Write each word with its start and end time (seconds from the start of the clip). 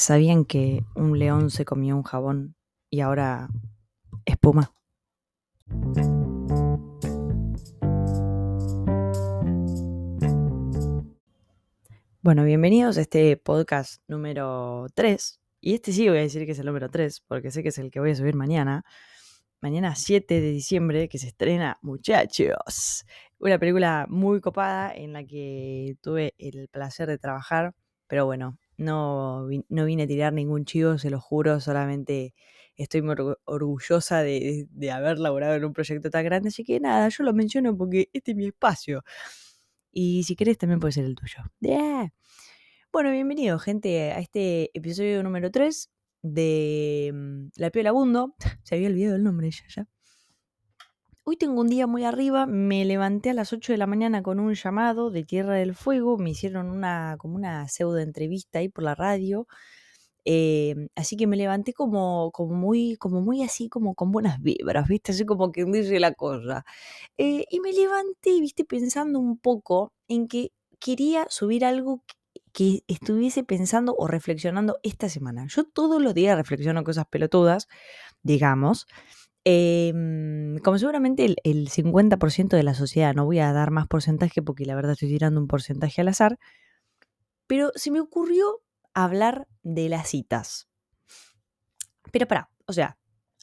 ¿Ustedes 0.00 0.16
sabían 0.16 0.46
que 0.46 0.82
un 0.94 1.18
león 1.18 1.50
se 1.50 1.66
comió 1.66 1.94
un 1.94 2.04
jabón 2.04 2.56
y 2.88 3.00
ahora 3.00 3.50
espuma? 4.24 4.72
Bueno, 12.22 12.44
bienvenidos 12.44 12.96
a 12.96 13.02
este 13.02 13.36
podcast 13.36 14.00
número 14.08 14.86
3. 14.94 15.38
Y 15.60 15.74
este 15.74 15.92
sí 15.92 16.08
voy 16.08 16.16
a 16.16 16.22
decir 16.22 16.46
que 16.46 16.52
es 16.52 16.58
el 16.58 16.64
número 16.64 16.88
3, 16.88 17.20
porque 17.28 17.50
sé 17.50 17.62
que 17.62 17.68
es 17.68 17.76
el 17.76 17.90
que 17.90 18.00
voy 18.00 18.12
a 18.12 18.16
subir 18.16 18.34
mañana. 18.34 18.86
Mañana 19.60 19.94
7 19.96 20.40
de 20.40 20.50
diciembre, 20.50 21.10
que 21.10 21.18
se 21.18 21.26
estrena 21.26 21.78
Muchachos. 21.82 23.04
Una 23.38 23.58
película 23.58 24.06
muy 24.08 24.40
copada 24.40 24.94
en 24.94 25.12
la 25.12 25.24
que 25.24 25.98
tuve 26.00 26.32
el 26.38 26.68
placer 26.68 27.06
de 27.06 27.18
trabajar. 27.18 27.74
Pero 28.06 28.24
bueno, 28.24 28.58
no, 28.80 29.46
no 29.68 29.84
vine 29.84 30.04
a 30.04 30.06
tirar 30.06 30.32
ningún 30.32 30.64
chivo, 30.64 30.98
se 30.98 31.10
lo 31.10 31.20
juro, 31.20 31.60
solamente 31.60 32.34
estoy 32.76 33.02
muy 33.02 33.14
orgullosa 33.44 34.22
de, 34.22 34.66
haber 34.92 35.18
laborado 35.18 35.54
en 35.54 35.64
un 35.64 35.72
proyecto 35.72 36.10
tan 36.10 36.24
grande, 36.24 36.48
así 36.48 36.64
que 36.64 36.80
nada, 36.80 37.08
yo 37.08 37.24
lo 37.24 37.34
menciono 37.34 37.76
porque 37.76 38.08
este 38.12 38.30
es 38.32 38.36
mi 38.36 38.46
espacio. 38.46 39.04
Y 39.92 40.22
si 40.24 40.36
querés 40.36 40.56
también 40.56 40.80
puede 40.80 40.92
ser 40.92 41.04
el 41.04 41.14
tuyo. 41.14 41.38
Bueno, 42.92 43.10
bienvenido 43.10 43.58
gente 43.58 44.12
a 44.12 44.18
este 44.18 44.70
episodio 44.72 45.22
número 45.22 45.50
3 45.50 45.90
de 46.22 47.10
mm, 47.12 47.48
La 47.56 47.70
Piola 47.70 47.92
Bundo. 47.92 48.34
Se 48.64 48.76
había 48.76 48.88
olvidado 48.88 49.16
el 49.16 49.24
nombre 49.24 49.50
ya, 49.50 49.64
ya. 49.68 49.88
Hoy 51.24 51.36
tengo 51.36 51.60
un 51.60 51.68
día 51.68 51.86
muy 51.86 52.04
arriba, 52.04 52.46
me 52.46 52.84
levanté 52.84 53.30
a 53.30 53.34
las 53.34 53.52
8 53.52 53.72
de 53.72 53.78
la 53.78 53.86
mañana 53.86 54.22
con 54.22 54.40
un 54.40 54.54
llamado 54.54 55.10
de 55.10 55.22
Tierra 55.24 55.54
del 55.54 55.74
Fuego, 55.74 56.16
me 56.18 56.30
hicieron 56.30 56.70
una, 56.70 57.16
como 57.18 57.36
una 57.36 57.68
pseudo 57.68 57.98
entrevista 57.98 58.58
ahí 58.58 58.68
por 58.68 58.84
la 58.84 58.94
radio, 58.94 59.46
em, 60.24 60.88
así 60.96 61.16
que 61.16 61.26
me 61.26 61.36
levanté 61.36 61.72
como, 61.74 62.30
como, 62.32 62.54
muy, 62.54 62.96
como 62.96 63.20
muy 63.22 63.42
así, 63.42 63.68
como 63.68 63.94
con 63.94 64.12
buenas 64.12 64.40
vibras, 64.42 64.88
¿viste? 64.88 65.12
Así 65.12 65.26
como 65.26 65.52
que 65.52 65.64
dice 65.66 66.00
la 66.00 66.12
cosa. 66.14 66.64
Eh, 67.18 67.44
y 67.50 67.60
me 67.60 67.72
levanté, 67.72 68.40
¿viste? 68.40 68.64
Pensando 68.64 69.20
un 69.20 69.38
poco 69.38 69.92
en 70.08 70.28
que 70.28 70.52
quería 70.80 71.26
subir 71.30 71.64
algo 71.64 72.02
que 72.52 72.82
estuviese 72.88 73.44
pensando 73.44 73.94
o 73.98 74.06
reflexionando 74.08 74.78
esta 74.82 75.08
semana. 75.08 75.46
Yo 75.48 75.64
todos 75.64 76.02
los 76.02 76.14
días 76.14 76.36
reflexiono 76.36 76.84
cosas 76.84 77.06
pelotudas, 77.10 77.68
digamos, 78.22 78.86
Em, 79.44 80.58
como 80.58 80.78
seguramente 80.78 81.24
el, 81.44 81.68
50% 81.70 82.56
de 82.56 82.62
la 82.62 82.74
sociedad, 82.74 83.14
no 83.14 83.24
voy 83.24 83.38
a 83.38 83.52
dar 83.52 83.70
más 83.70 83.86
porcentaje 83.86 84.42
porque 84.42 84.66
la 84.66 84.74
verdad 84.74 84.92
estoy 84.92 85.08
tirando 85.08 85.40
un 85.40 85.46
porcentaje 85.46 86.00
al 86.00 86.08
azar, 86.08 86.38
pero 87.46 87.72
se 87.74 87.90
me 87.90 88.00
ocurrió 88.00 88.62
hablar 88.94 89.48
de 89.62 89.88
las 89.88 90.08
citas. 90.08 90.68
Pero 92.12 92.26
para, 92.26 92.50
o 92.66 92.72
sea, 92.72 92.98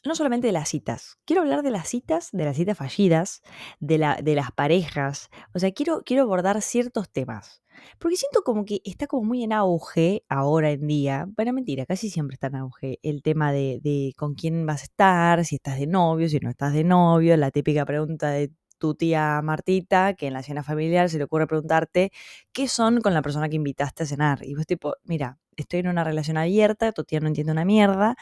no 0.08 0.14
solamente 0.16 0.48
de 0.48 0.52
las 0.52 0.68
citas, 0.68 1.18
quiero 1.24 1.42
hablar 1.42 1.62
de 1.62 1.70
las 1.70 1.88
citas, 1.88 2.30
de 2.32 2.44
las 2.44 2.56
citas 2.56 2.76
fallidas, 2.76 3.42
de, 3.80 3.98
la, 3.98 4.16
de 4.22 4.34
las 4.34 4.50
parejas, 4.52 5.30
o 5.54 5.58
sea, 5.58 5.70
quiero, 5.72 6.02
quiero 6.04 6.24
abordar 6.24 6.60
ciertos 6.62 7.10
temas. 7.10 7.62
Porque 8.00 8.16
siento 8.16 8.42
como 8.42 8.64
que 8.64 8.80
está 8.84 9.06
como 9.06 9.22
muy 9.22 9.44
en 9.44 9.52
auge 9.52 10.24
ahora 10.28 10.72
en 10.72 10.88
día. 10.88 11.26
Bueno, 11.36 11.52
mentira, 11.52 11.86
casi 11.86 12.10
siempre 12.10 12.34
está 12.34 12.48
en 12.48 12.56
auge 12.56 12.98
el 13.04 13.22
tema 13.22 13.52
de, 13.52 13.78
de 13.82 14.14
con 14.16 14.34
quién 14.34 14.66
vas 14.66 14.80
a 14.80 14.84
estar, 14.84 15.44
si 15.44 15.56
estás 15.56 15.78
de 15.78 15.86
novio, 15.86 16.28
si 16.28 16.40
no 16.40 16.50
estás 16.50 16.72
de 16.72 16.82
novio, 16.82 17.36
la 17.36 17.52
típica 17.52 17.84
pregunta 17.86 18.30
de 18.30 18.50
tu 18.78 18.94
tía 18.94 19.40
Martita, 19.42 20.14
que 20.14 20.28
en 20.28 20.32
la 20.32 20.42
cena 20.42 20.62
familiar 20.62 21.10
se 21.10 21.18
le 21.18 21.24
ocurre 21.24 21.46
preguntarte 21.46 22.12
qué 22.52 22.68
son 22.68 23.00
con 23.00 23.14
la 23.14 23.22
persona 23.22 23.48
que 23.48 23.56
invitaste 23.56 24.04
a 24.04 24.06
cenar. 24.06 24.44
Y 24.44 24.54
vos 24.54 24.66
tipo, 24.66 24.94
mira, 25.04 25.38
estoy 25.56 25.80
en 25.80 25.88
una 25.88 26.04
relación 26.04 26.36
abierta, 26.36 26.92
tu 26.92 27.04
tía 27.04 27.20
no 27.20 27.28
entiende 27.28 27.52
una 27.52 27.64
mierda. 27.64 28.16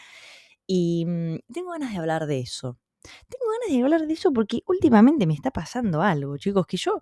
Y 0.67 1.05
mm, 1.07 1.39
tengo 1.53 1.71
ganas 1.71 1.93
de 1.93 1.99
hablar 1.99 2.27
de 2.27 2.41
eso. 2.41 2.79
Tengo 3.03 3.45
ganas 3.61 3.77
de 3.77 3.83
hablar 3.83 4.07
de 4.07 4.15
eso 4.15 4.33
porque 4.33 4.63
últimamente 4.67 5.27
me 5.27 5.35
está 5.35 5.51
pasando 5.51 6.03
algo, 6.03 6.37
chicos, 6.39 6.67
que 6.67 6.77
yo 6.77 7.01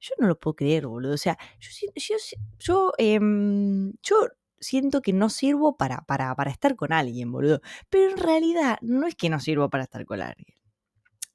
yo 0.00 0.14
no 0.18 0.28
lo 0.28 0.38
puedo 0.38 0.54
creer, 0.54 0.86
boludo. 0.86 1.14
O 1.14 1.18
sea, 1.18 1.38
yo, 1.58 2.16
yo, 2.58 2.92
em, 2.98 3.92
yo 4.02 4.16
siento 4.60 5.02
que 5.02 5.12
no 5.12 5.28
sirvo 5.28 5.76
para, 5.76 6.02
para, 6.02 6.34
para 6.34 6.50
estar 6.50 6.76
con 6.76 6.92
alguien, 6.92 7.32
boludo. 7.32 7.60
Pero 7.88 8.10
en 8.12 8.18
realidad 8.18 8.78
no 8.82 9.06
es 9.06 9.14
que 9.14 9.28
no 9.30 9.40
sirvo 9.40 9.68
para 9.70 9.84
estar 9.84 10.04
con 10.06 10.20
alguien. 10.20 10.54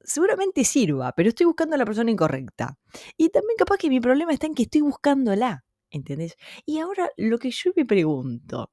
Seguramente 0.01 0.65
sirva, 0.65 1.13
pero 1.13 1.29
estoy 1.29 1.45
buscando 1.45 1.75
a 1.75 1.77
la 1.77 1.85
persona 1.85 2.11
incorrecta. 2.11 2.77
Y 3.17 3.29
también 3.29 3.57
capaz 3.57 3.77
que 3.77 3.89
mi 3.89 3.99
problema 4.01 4.33
está 4.33 4.47
en 4.47 4.55
que 4.55 4.63
estoy 4.63 4.81
buscándola, 4.81 5.63
¿entendés? 5.89 6.35
Y 6.65 6.79
ahora 6.79 7.09
lo 7.17 7.37
que 7.39 7.51
yo 7.51 7.71
me 7.75 7.85
pregunto, 7.85 8.71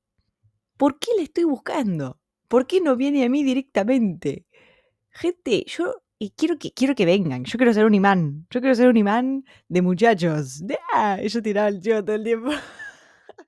¿por 0.77 0.99
qué 0.99 1.13
la 1.17 1.23
estoy 1.23 1.45
buscando? 1.45 2.20
¿Por 2.51 2.67
qué 2.67 2.81
no 2.81 2.97
viene 2.97 3.25
a 3.25 3.29
mí 3.29 3.45
directamente? 3.45 4.45
Gente, 5.11 5.65
yo 5.69 6.03
quiero 6.35 6.59
que, 6.59 6.73
quiero 6.73 6.97
que 6.97 7.07
vengan. 7.07 7.45
Yo 7.45 7.57
quiero 7.57 7.73
ser 7.73 7.85
un 7.87 7.95
imán. 7.95 8.49
Yo 8.51 8.59
quiero 8.61 8.75
ser 8.75 8.89
un 8.89 8.97
imán 8.97 9.45
de 9.69 9.83
muchachos. 9.83 10.61
Ah, 10.93 11.21
yo 11.23 11.41
tiraba 11.43 11.69
el 11.69 11.81
chivo 11.81 12.05
todo 12.05 12.17
el 12.17 12.25
tiempo. 12.25 12.51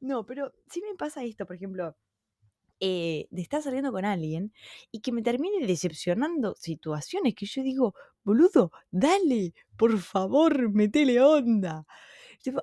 no, 0.00 0.26
pero 0.26 0.52
si 0.68 0.80
me 0.82 0.96
pasa 0.96 1.22
esto, 1.22 1.46
por 1.46 1.54
ejemplo, 1.54 1.96
eh, 2.80 3.28
de 3.30 3.42
estar 3.42 3.62
saliendo 3.62 3.92
con 3.92 4.04
alguien 4.04 4.52
y 4.90 5.02
que 5.02 5.12
me 5.12 5.22
termine 5.22 5.64
decepcionando 5.64 6.56
situaciones 6.56 7.36
que 7.36 7.46
yo 7.46 7.62
digo, 7.62 7.94
boludo, 8.24 8.72
dale, 8.90 9.54
por 9.76 9.96
favor, 10.00 10.68
metele 10.72 11.20
onda. 11.20 11.86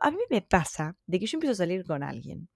a 0.01 0.11
mí 0.11 0.19
me 0.29 0.41
pasa 0.41 0.97
de 1.07 1.19
que 1.21 1.25
yo 1.25 1.37
empiezo 1.37 1.53
a 1.53 1.63
salir 1.63 1.85
con 1.85 2.03
alguien 2.03 2.49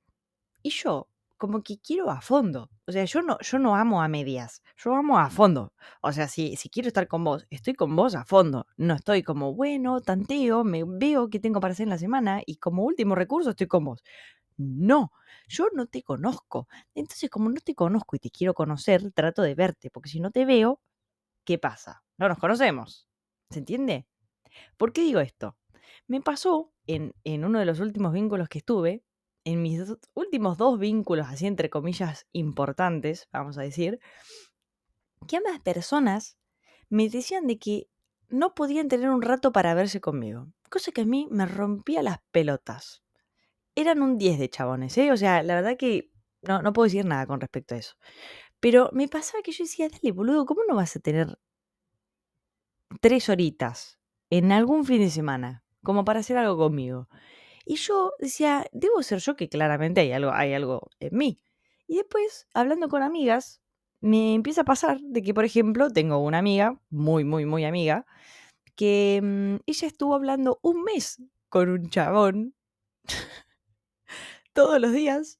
y 0.61 0.71
yo 0.71 1.07
como 1.43 1.61
que 1.61 1.77
quiero 1.77 2.09
a 2.09 2.21
fondo. 2.21 2.69
O 2.87 2.91
sea, 2.93 3.03
yo 3.03 3.21
no, 3.21 3.37
yo 3.41 3.59
no 3.59 3.75
amo 3.75 4.01
a 4.01 4.07
medias, 4.07 4.63
yo 4.77 4.95
amo 4.95 5.19
a 5.19 5.29
fondo. 5.29 5.73
O 6.01 6.13
sea, 6.13 6.29
si, 6.29 6.55
si 6.55 6.69
quiero 6.69 6.87
estar 6.87 7.05
con 7.09 7.25
vos, 7.25 7.45
estoy 7.49 7.73
con 7.73 7.97
vos 7.97 8.15
a 8.15 8.23
fondo. 8.23 8.65
No 8.77 8.93
estoy 8.93 9.23
como, 9.23 9.53
bueno, 9.53 9.99
tanteo, 9.99 10.63
me 10.63 10.85
veo 10.85 11.29
qué 11.29 11.41
tengo 11.41 11.59
para 11.59 11.73
hacer 11.73 11.83
en 11.83 11.89
la 11.89 11.97
semana 11.97 12.41
y 12.45 12.55
como 12.55 12.85
último 12.85 13.13
recurso 13.13 13.49
estoy 13.49 13.67
con 13.67 13.83
vos. 13.83 14.01
No, 14.55 15.11
yo 15.49 15.65
no 15.73 15.85
te 15.87 16.01
conozco. 16.01 16.69
Entonces, 16.95 17.29
como 17.29 17.49
no 17.49 17.59
te 17.59 17.75
conozco 17.75 18.15
y 18.15 18.19
te 18.19 18.29
quiero 18.31 18.53
conocer, 18.53 19.11
trato 19.11 19.41
de 19.41 19.53
verte, 19.53 19.89
porque 19.89 20.07
si 20.07 20.21
no 20.21 20.31
te 20.31 20.45
veo, 20.45 20.79
¿qué 21.43 21.57
pasa? 21.57 22.03
No 22.17 22.29
nos 22.29 22.37
conocemos. 22.37 23.09
¿Se 23.49 23.59
entiende? 23.59 24.07
¿Por 24.77 24.93
qué 24.93 25.01
digo 25.01 25.19
esto? 25.19 25.57
Me 26.07 26.21
pasó 26.21 26.71
en, 26.87 27.13
en 27.25 27.43
uno 27.43 27.59
de 27.59 27.65
los 27.65 27.81
últimos 27.81 28.13
vínculos 28.13 28.47
que 28.47 28.59
estuve, 28.59 29.03
en 29.45 29.61
mis 29.61 29.81
últimos 30.13 30.57
dos 30.57 30.79
vínculos, 30.79 31.27
así 31.29 31.47
entre 31.47 31.69
comillas, 31.69 32.27
importantes, 32.31 33.27
vamos 33.31 33.57
a 33.57 33.61
decir, 33.61 33.99
que 35.27 35.37
ambas 35.37 35.59
personas 35.59 36.37
me 36.89 37.09
decían 37.09 37.47
de 37.47 37.57
que 37.59 37.89
no 38.29 38.55
podían 38.55 38.87
tener 38.87 39.09
un 39.09 39.21
rato 39.21 39.51
para 39.51 39.73
verse 39.73 40.01
conmigo. 40.01 40.47
Cosa 40.69 40.91
que 40.91 41.01
a 41.01 41.05
mí 41.05 41.27
me 41.29 41.45
rompía 41.45 42.01
las 42.01 42.19
pelotas. 42.31 43.03
Eran 43.75 44.01
un 44.01 44.17
10 44.17 44.39
de 44.39 44.49
chabones, 44.49 44.97
¿eh? 44.97 45.11
O 45.11 45.17
sea, 45.17 45.43
la 45.43 45.55
verdad 45.55 45.77
que 45.77 46.11
no, 46.41 46.61
no 46.61 46.73
puedo 46.73 46.85
decir 46.85 47.05
nada 47.05 47.25
con 47.25 47.39
respecto 47.39 47.75
a 47.75 47.77
eso. 47.77 47.95
Pero 48.59 48.89
me 48.93 49.07
pasaba 49.07 49.43
que 49.43 49.51
yo 49.51 49.63
decía, 49.63 49.89
dale, 49.89 50.11
boludo, 50.11 50.45
¿cómo 50.45 50.61
no 50.67 50.75
vas 50.75 50.95
a 50.95 50.99
tener 50.99 51.37
tres 53.01 53.29
horitas 53.29 53.99
en 54.29 54.51
algún 54.51 54.85
fin 54.85 54.99
de 54.99 55.09
semana 55.09 55.63
como 55.83 56.05
para 56.05 56.21
hacer 56.21 56.37
algo 56.37 56.57
conmigo? 56.57 57.09
Y 57.65 57.75
yo 57.75 58.13
decía, 58.19 58.65
debo 58.71 59.01
ser 59.03 59.19
yo 59.19 59.35
que 59.35 59.49
claramente 59.49 60.01
hay 60.01 60.11
algo, 60.11 60.31
hay 60.31 60.53
algo 60.53 60.89
en 60.99 61.17
mí. 61.17 61.39
Y 61.87 61.97
después, 61.97 62.47
hablando 62.53 62.89
con 62.89 63.03
amigas, 63.03 63.61
me 64.01 64.33
empieza 64.33 64.61
a 64.61 64.65
pasar 64.65 64.99
de 64.99 65.21
que, 65.21 65.33
por 65.33 65.45
ejemplo, 65.45 65.89
tengo 65.89 66.17
una 66.17 66.39
amiga, 66.39 66.79
muy, 66.89 67.23
muy, 67.23 67.45
muy 67.45 67.63
amiga, 67.63 68.05
que 68.75 69.21
mm, 69.23 69.55
ella 69.65 69.87
estuvo 69.87 70.15
hablando 70.15 70.59
un 70.61 70.83
mes 70.83 71.21
con 71.49 71.69
un 71.69 71.89
chabón 71.89 72.55
todos 74.53 74.79
los 74.81 74.91
días. 74.91 75.39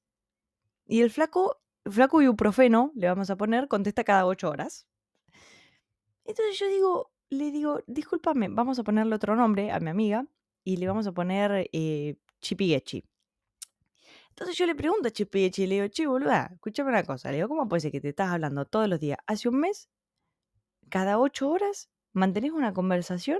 Y 0.86 1.02
el 1.02 1.12
flaco, 1.12 1.62
flaco 1.86 2.22
ibuprofeno, 2.22 2.92
le 2.96 3.08
vamos 3.08 3.30
a 3.30 3.36
poner, 3.36 3.68
contesta 3.68 4.04
cada 4.04 4.26
ocho 4.26 4.50
horas. 4.50 4.88
Entonces 6.26 6.58
yo 6.58 6.68
digo, 6.68 7.12
le 7.30 7.52
digo, 7.52 7.82
discúlpame, 7.88 8.48
vamos 8.50 8.80
a 8.80 8.84
ponerle 8.84 9.16
otro 9.16 9.36
nombre 9.36 9.72
a 9.72 9.80
mi 9.80 9.90
amiga 9.90 10.26
y 10.64 10.78
le 10.78 10.88
vamos 10.88 11.08
a 11.08 11.12
poner 11.12 11.70
eh. 11.72 12.18
Entonces 14.30 14.58
yo 14.58 14.66
le 14.66 14.76
pregunto 14.76 15.08
a 15.08 15.12
Chipigechi 15.12 15.68
le 15.68 15.76
digo, 15.76 15.88
che, 15.90 16.08
boluda, 16.08 16.50
escúchame 16.54 16.90
una 16.90 17.04
cosa. 17.04 17.30
Le 17.30 17.38
digo, 17.38 17.48
¿cómo 17.50 17.68
puede 17.70 17.82
ser 17.82 17.92
que 17.92 18.02
te 18.02 18.10
estás 18.10 18.30
hablando 18.32 18.66
todos 18.66 18.90
los 18.90 19.00
días? 19.00 19.20
Hace 19.28 19.48
un 19.50 19.60
mes, 19.60 19.90
cada 20.90 21.20
ocho 21.20 21.50
horas, 21.50 21.90
mantenés 22.14 22.52
una 22.52 22.74
conversación 22.74 23.40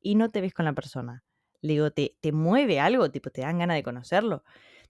y 0.00 0.14
no 0.14 0.30
te 0.30 0.40
ves 0.40 0.54
con 0.54 0.64
la 0.64 0.72
persona. 0.72 1.24
Le 1.60 1.74
digo, 1.74 1.90
¿te, 1.90 2.16
te 2.20 2.32
mueve 2.32 2.80
algo? 2.80 3.10
Tipo, 3.10 3.30
¿te 3.30 3.42
dan 3.42 3.58
ganas 3.58 3.76
de 3.76 3.82
conocerlo? 3.82 4.44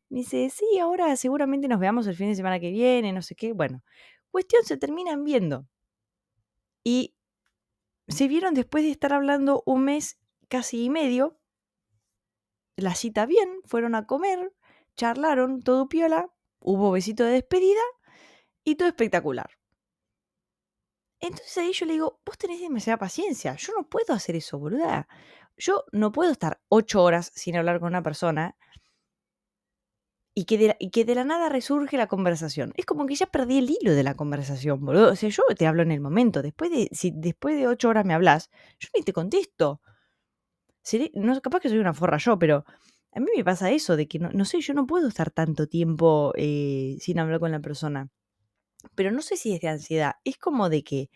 Me 0.09 0.21
dice, 0.21 0.51
sí, 0.51 0.79
ahora 0.79 1.15
seguramente 1.17 1.69
nos 1.69 1.81
veamos 1.81 2.07
el 2.07 2.15
fin 2.15 2.29
de 2.29 2.37
semana 2.37 2.61
que 2.61 2.71
viene, 2.71 3.13
no 3.13 3.23
sé 3.23 3.35
qué. 3.35 3.53
Bueno, 3.53 3.83
cuestión, 4.31 4.65
se 4.65 4.77
terminan 4.77 5.25
viendo. 5.25 5.67
Y 6.85 7.17
se 8.09 8.29
vieron 8.29 8.55
después 8.55 8.85
de 8.85 8.91
estar 8.91 9.13
hablando 9.13 9.63
un 9.67 9.85
mes 9.85 10.19
casi 10.49 10.85
y 10.85 10.91
medio 10.91 11.40
la 12.77 12.95
cita 12.95 13.27
bien, 13.27 13.61
fueron 13.65 13.95
a 13.95 14.07
comer, 14.07 14.53
charlaron, 14.97 15.63
todo 15.63 15.89
piola, 15.89 16.31
hubo 16.61 16.91
besito 16.91 17.25
de 17.25 17.33
despedida 17.33 17.81
y 18.65 18.77
todo 18.77 18.89
espectacular. 18.89 19.51
Entonces 21.21 21.59
ahí 21.59 21.73
yo 21.73 21.87
le 21.87 21.93
digo, 21.95 22.21
vos 22.25 22.39
tenés 22.39 22.61
demasiada 22.61 22.99
paciencia, 22.99 23.55
yo 23.57 23.73
no 23.77 23.89
puedo 23.89 24.15
hacer 24.15 24.37
eso, 24.37 24.59
boluda. 24.59 25.07
Yo 25.57 25.85
no 25.93 26.13
puedo 26.13 26.33
estar 26.33 26.61
ocho 26.69 27.03
horas 27.03 27.31
sin 27.35 27.57
hablar 27.57 27.81
con 27.81 27.89
una 27.89 28.03
persona 28.03 28.57
y 30.35 30.45
que, 30.45 31.05
de, 31.05 31.15
la 31.15 31.25
nada 31.25 31.49
resurge 31.49 31.97
la 31.97 32.07
conversación. 32.07 32.73
Es 32.77 32.87
como 32.87 33.07
que 33.07 33.15
ya 33.15 33.27
perdí 33.27 33.59
el 33.59 33.71
hilo 33.71 33.95
de 33.95 34.03
la 34.03 34.15
conversación, 34.15 34.85
boludo. 34.85 35.13
O 35.13 35.17
sea, 35.17 35.29
yo 35.29 35.43
te 35.57 35.67
hablo 35.67 35.83
en 35.83 35.91
el 35.91 36.01
momento. 36.01 36.41
Después 36.41 36.71
de, 36.71 36.89
si 36.93 37.13
después 37.15 37.57
de 37.59 37.67
ocho 37.67 37.89
horas 37.89 38.07
me 38.07 38.15
hablas, 38.15 38.49
yo 38.79 38.89
ni 38.95 39.03
te 39.03 39.13
contesto. 39.13 39.83
No, 41.15 41.41
capaz 41.41 41.61
que 41.61 41.69
soy 41.69 41.79
una 41.79 41.95
forra 41.95 42.19
yo, 42.19 42.39
pero 42.39 42.65
a 43.13 43.21
mí 43.21 43.27
me 43.37 43.45
pasa 43.45 43.71
eso, 43.71 43.97
de 43.97 44.07
que 44.09 44.19
no, 44.19 44.45
sé, 44.45 44.61
yo 44.61 44.75
no 44.75 44.87
puedo 44.87 45.09
estar 45.09 45.31
tanto 45.31 45.67
tiempo 45.67 46.33
eh, 46.37 46.97
sin 47.01 47.19
hablar 47.19 47.41
con 47.41 47.51
la 47.51 47.61
persona. 47.61 48.09
Pero 48.95 49.11
no 49.13 49.23
sé 49.23 49.37
si 49.37 49.55
es 49.55 49.61
de 49.61 49.69
ansiedad. 49.69 50.15
Es 50.25 50.39
como 50.39 50.69
de 50.71 50.83
que, 50.85 51.11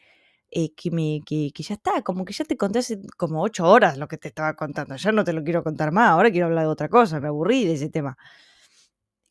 eh, 0.51 0.75
que, 0.75 0.91
me, 0.91 1.21
que, 1.27 1.51
que, 1.55 1.63
ya 1.63 1.75
está, 1.75 2.03
como 2.03 2.25
que 2.25 2.33
ya 2.35 2.45
te 2.45 2.57
conté 2.57 2.81
hace 2.81 3.01
como 3.17 3.43
ocho 3.43 3.67
horas 3.69 3.99
lo 3.99 4.09
que 4.09 4.19
te 4.19 4.29
estaba 4.29 4.55
contando. 4.57 4.97
Ya 4.97 5.13
no 5.13 5.25
te 5.25 5.33
lo 5.33 5.45
quiero 5.45 5.63
contar 5.65 5.93
más, 5.93 6.11
ahora 6.11 6.31
quiero 6.31 6.47
hablar 6.47 6.65
de 6.65 6.71
otra 6.71 6.89
cosa, 6.89 7.21
me 7.21 7.29
aburrí 7.29 7.65
de 7.65 7.75
ese 7.75 7.91
tema. 7.91 8.17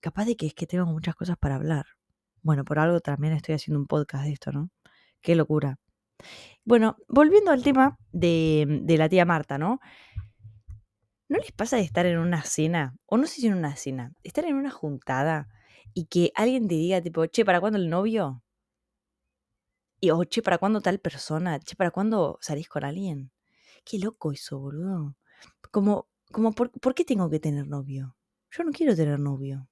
Capaz 0.02 0.26
de 0.26 0.36
que 0.38 0.48
es 0.48 0.54
que 0.54 0.68
tengo 0.68 0.86
muchas 0.86 1.16
cosas 1.16 1.38
para 1.38 1.56
hablar. 1.56 1.86
Bueno, 2.42 2.66
por 2.66 2.80
algo 2.80 3.00
también 3.00 3.34
estoy 3.34 3.56
haciendo 3.56 3.80
un 3.80 3.88
podcast 3.88 4.26
de 4.26 4.34
esto, 4.34 4.52
¿no? 4.52 4.70
Qué 5.22 5.36
locura. 5.36 5.80
Bueno, 6.66 6.98
volviendo 7.08 7.52
al 7.52 7.64
tema 7.64 7.98
de, 8.12 8.66
de 8.84 8.98
la 8.98 9.10
tía 9.10 9.26
Marta, 9.26 9.58
¿no? 9.58 9.80
¿No 11.30 11.38
les 11.38 11.52
pasa 11.52 11.78
de 11.78 11.84
estar 11.84 12.06
en 12.06 12.20
una 12.20 12.44
cena, 12.44 12.96
o 13.06 13.18
no 13.18 13.26
sé 13.28 13.42
si 13.42 13.48
en 13.48 13.56
una 13.56 13.76
cena, 13.76 14.14
estar 14.24 14.46
en 14.46 14.56
una 14.56 14.72
juntada 14.72 15.48
y 15.94 16.06
que 16.06 16.32
alguien 16.36 16.68
te 16.68 16.76
diga 16.76 17.02
tipo, 17.02 17.26
che, 17.26 17.46
¿para 17.46 17.60
cuándo 17.60 17.80
el 17.80 17.90
novio? 17.90 18.44
Y, 20.00 20.12
o 20.12 20.24
che, 20.26 20.42
¿para 20.42 20.58
cuándo 20.58 20.82
tal 20.82 21.00
persona? 21.00 21.60
Che, 21.60 21.76
¿para 21.76 21.92
cuándo 21.92 22.38
salís 22.42 22.68
con 22.68 22.84
alguien? 22.84 23.32
Qué 23.86 24.00
loco 24.00 24.32
eso, 24.32 24.60
boludo. 24.60 25.16
Como, 25.72 26.08
como 26.32 26.52
¿por, 26.54 26.72
¿por 26.72 26.94
qué 26.94 27.06
tengo 27.06 27.30
que 27.30 27.40
tener 27.40 27.68
novio? 27.68 28.16
Yo 28.52 28.64
no 28.64 28.72
quiero 28.72 28.96
tener 28.96 29.20
novio. 29.20 29.70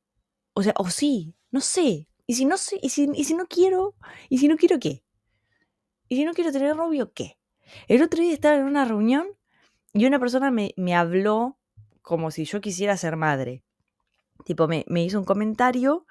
O 0.53 0.63
sea, 0.63 0.74
o 0.77 0.89
sí, 0.89 1.36
no 1.51 1.62
sé. 1.62 2.09
Y 2.27 2.36
si 2.36 2.45
no 2.45 2.57
sé, 2.57 2.80
y 2.81 2.89
si, 2.89 3.09
y 3.13 3.25
si 3.25 3.36
no 3.36 3.45
quiero, 3.48 3.95
y 4.30 4.38
si 4.39 4.48
no 4.48 4.57
quiero, 4.57 4.80
¿qué? 4.80 5.03
Y 6.12 6.18
si 6.18 6.25
no 6.25 6.34
quiero 6.34 6.52
tener 6.52 6.75
novio, 6.75 7.13
¿qué? 7.13 7.38
El 7.88 8.04
otro 8.04 8.22
día 8.22 8.34
estaba 8.34 8.58
en 8.58 8.66
una 8.66 8.84
reunión 8.84 9.28
y 9.94 10.06
una 10.06 10.19
persona 10.19 10.52
me, 10.52 10.74
me 10.75 10.94
habló 10.94 11.58
como 12.02 12.31
si 12.31 12.44
yo 12.44 12.60
quisiera 12.60 12.98
ser 12.98 13.16
madre. 13.16 13.63
Tipo, 14.44 14.68
me, 14.68 14.84
me 14.90 15.06
hizo 15.06 15.18
un 15.18 15.24
comentario 15.24 16.06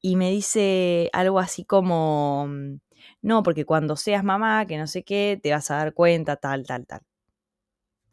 y 0.00 0.16
me 0.16 0.30
dice 0.30 1.10
algo 1.12 1.40
así 1.40 1.66
como, 1.66 2.46
mm, 2.48 2.78
no, 3.20 3.42
porque 3.42 3.66
cuando 3.66 3.96
seas 3.96 4.24
mamá, 4.24 4.64
que 4.64 4.78
no 4.78 4.86
sé 4.86 5.04
qué, 5.04 5.38
te 5.42 5.52
vas 5.52 5.70
a 5.70 5.76
dar 5.76 5.92
cuenta, 5.92 6.36
tal, 6.36 6.64
tal, 6.66 6.86
tal. 6.86 7.02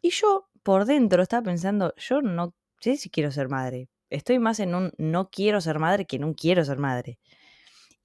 Y 0.01 0.10
yo, 0.10 0.50
por 0.63 0.83
dentro, 0.83 1.24
estaba 1.24 1.44
pensando, 1.44 1.94
yo 1.95 2.22
no 2.22 2.54
sé 2.81 2.98
si 2.98 3.10
quiero 3.10 3.31
ser 3.31 3.48
madre. 3.48 3.88
Estoy 4.10 4.38
más 4.39 4.60
en 4.60 4.75
un 4.75 4.92
no 4.98 5.30
quiero 5.30 5.62
ser 5.62 5.80
madre 5.80 6.06
que 6.06 6.18
en 6.18 6.25
un 6.25 6.33
quiero 6.33 6.66
ser 6.66 6.78
madre. 6.78 7.19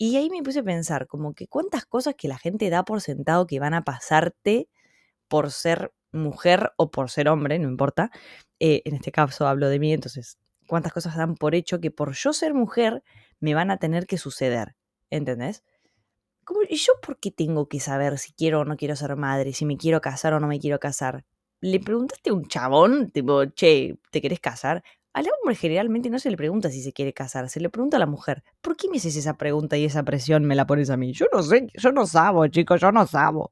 Y 0.01 0.17
ahí 0.17 0.29
me 0.31 0.43
puse 0.43 0.59
a 0.61 0.63
pensar, 0.63 1.07
como 1.07 1.33
que 1.35 1.47
cuántas 1.49 1.87
cosas 1.87 2.15
que 2.17 2.29
la 2.29 2.39
gente 2.39 2.69
da 2.71 2.85
por 2.85 3.01
sentado 3.01 3.47
que 3.47 3.61
van 3.61 3.73
a 3.75 3.83
pasarte 3.85 4.69
por 5.29 5.51
ser 5.53 5.93
mujer 6.13 6.73
o 6.79 6.91
por 6.91 7.11
ser 7.11 7.29
hombre, 7.29 7.59
no 7.59 7.69
importa. 7.69 8.11
Eh, 8.61 8.83
en 8.87 8.95
este 8.97 9.13
caso 9.13 9.47
hablo 9.49 9.69
de 9.69 9.79
mí, 9.81 9.93
entonces, 9.93 10.39
cuántas 10.69 10.93
cosas 10.93 11.17
dan 11.17 11.37
por 11.37 11.55
hecho 11.55 11.81
que 11.81 11.91
por 11.93 12.15
yo 12.15 12.33
ser 12.35 12.55
mujer 12.55 13.03
me 13.41 13.55
van 13.55 13.71
a 13.71 13.79
tener 13.79 14.07
que 14.07 14.19
suceder. 14.19 14.77
¿Entendés? 15.11 15.65
¿Y 16.69 16.77
yo 16.77 16.93
por 17.03 17.19
qué 17.19 17.31
tengo 17.31 17.69
que 17.69 17.81
saber 17.81 18.19
si 18.19 18.33
quiero 18.33 18.61
o 18.61 18.65
no 18.65 18.77
quiero 18.77 18.97
ser 18.97 19.17
madre, 19.17 19.53
si 19.53 19.65
me 19.67 19.77
quiero 19.77 20.01
casar 20.01 20.33
o 20.35 20.41
no 20.41 20.47
me 20.49 20.59
quiero 20.61 20.79
casar? 20.81 21.25
¿Le 21.61 21.81
preguntaste 21.81 22.31
a 22.31 22.35
un 22.35 22.47
chabón, 22.47 23.11
tipo, 23.11 23.45
che, 23.47 23.99
¿te 24.11 24.21
querés 24.21 24.41
casar? 24.41 24.83
Al 25.17 25.25
hombre 25.31 25.55
generalmente 25.55 26.11
no 26.11 26.19
se 26.19 26.31
le 26.31 26.37
pregunta 26.37 26.69
si 26.69 26.83
se 26.83 26.93
quiere 26.93 27.15
casar, 27.15 27.49
se 27.49 27.59
le 27.59 27.71
pregunta 27.71 27.97
a 27.97 28.01
la 28.01 28.05
mujer. 28.05 28.45
¿Por 28.61 28.77
qué 28.77 28.91
me 28.91 28.99
haces 28.99 29.17
esa 29.17 29.39
pregunta 29.39 29.79
y 29.79 29.87
esa 29.87 30.03
presión 30.03 30.45
me 30.45 30.55
la 30.55 30.67
pones 30.67 30.91
a 30.91 30.99
mí? 30.99 31.15
Yo 31.15 31.25
no 31.33 31.43
sé, 31.43 31.69
yo 31.73 31.91
no 31.91 32.05
sabo, 32.05 32.47
chicos, 32.49 32.83
yo 32.83 32.93
no 32.93 33.07
sabo. 33.07 33.51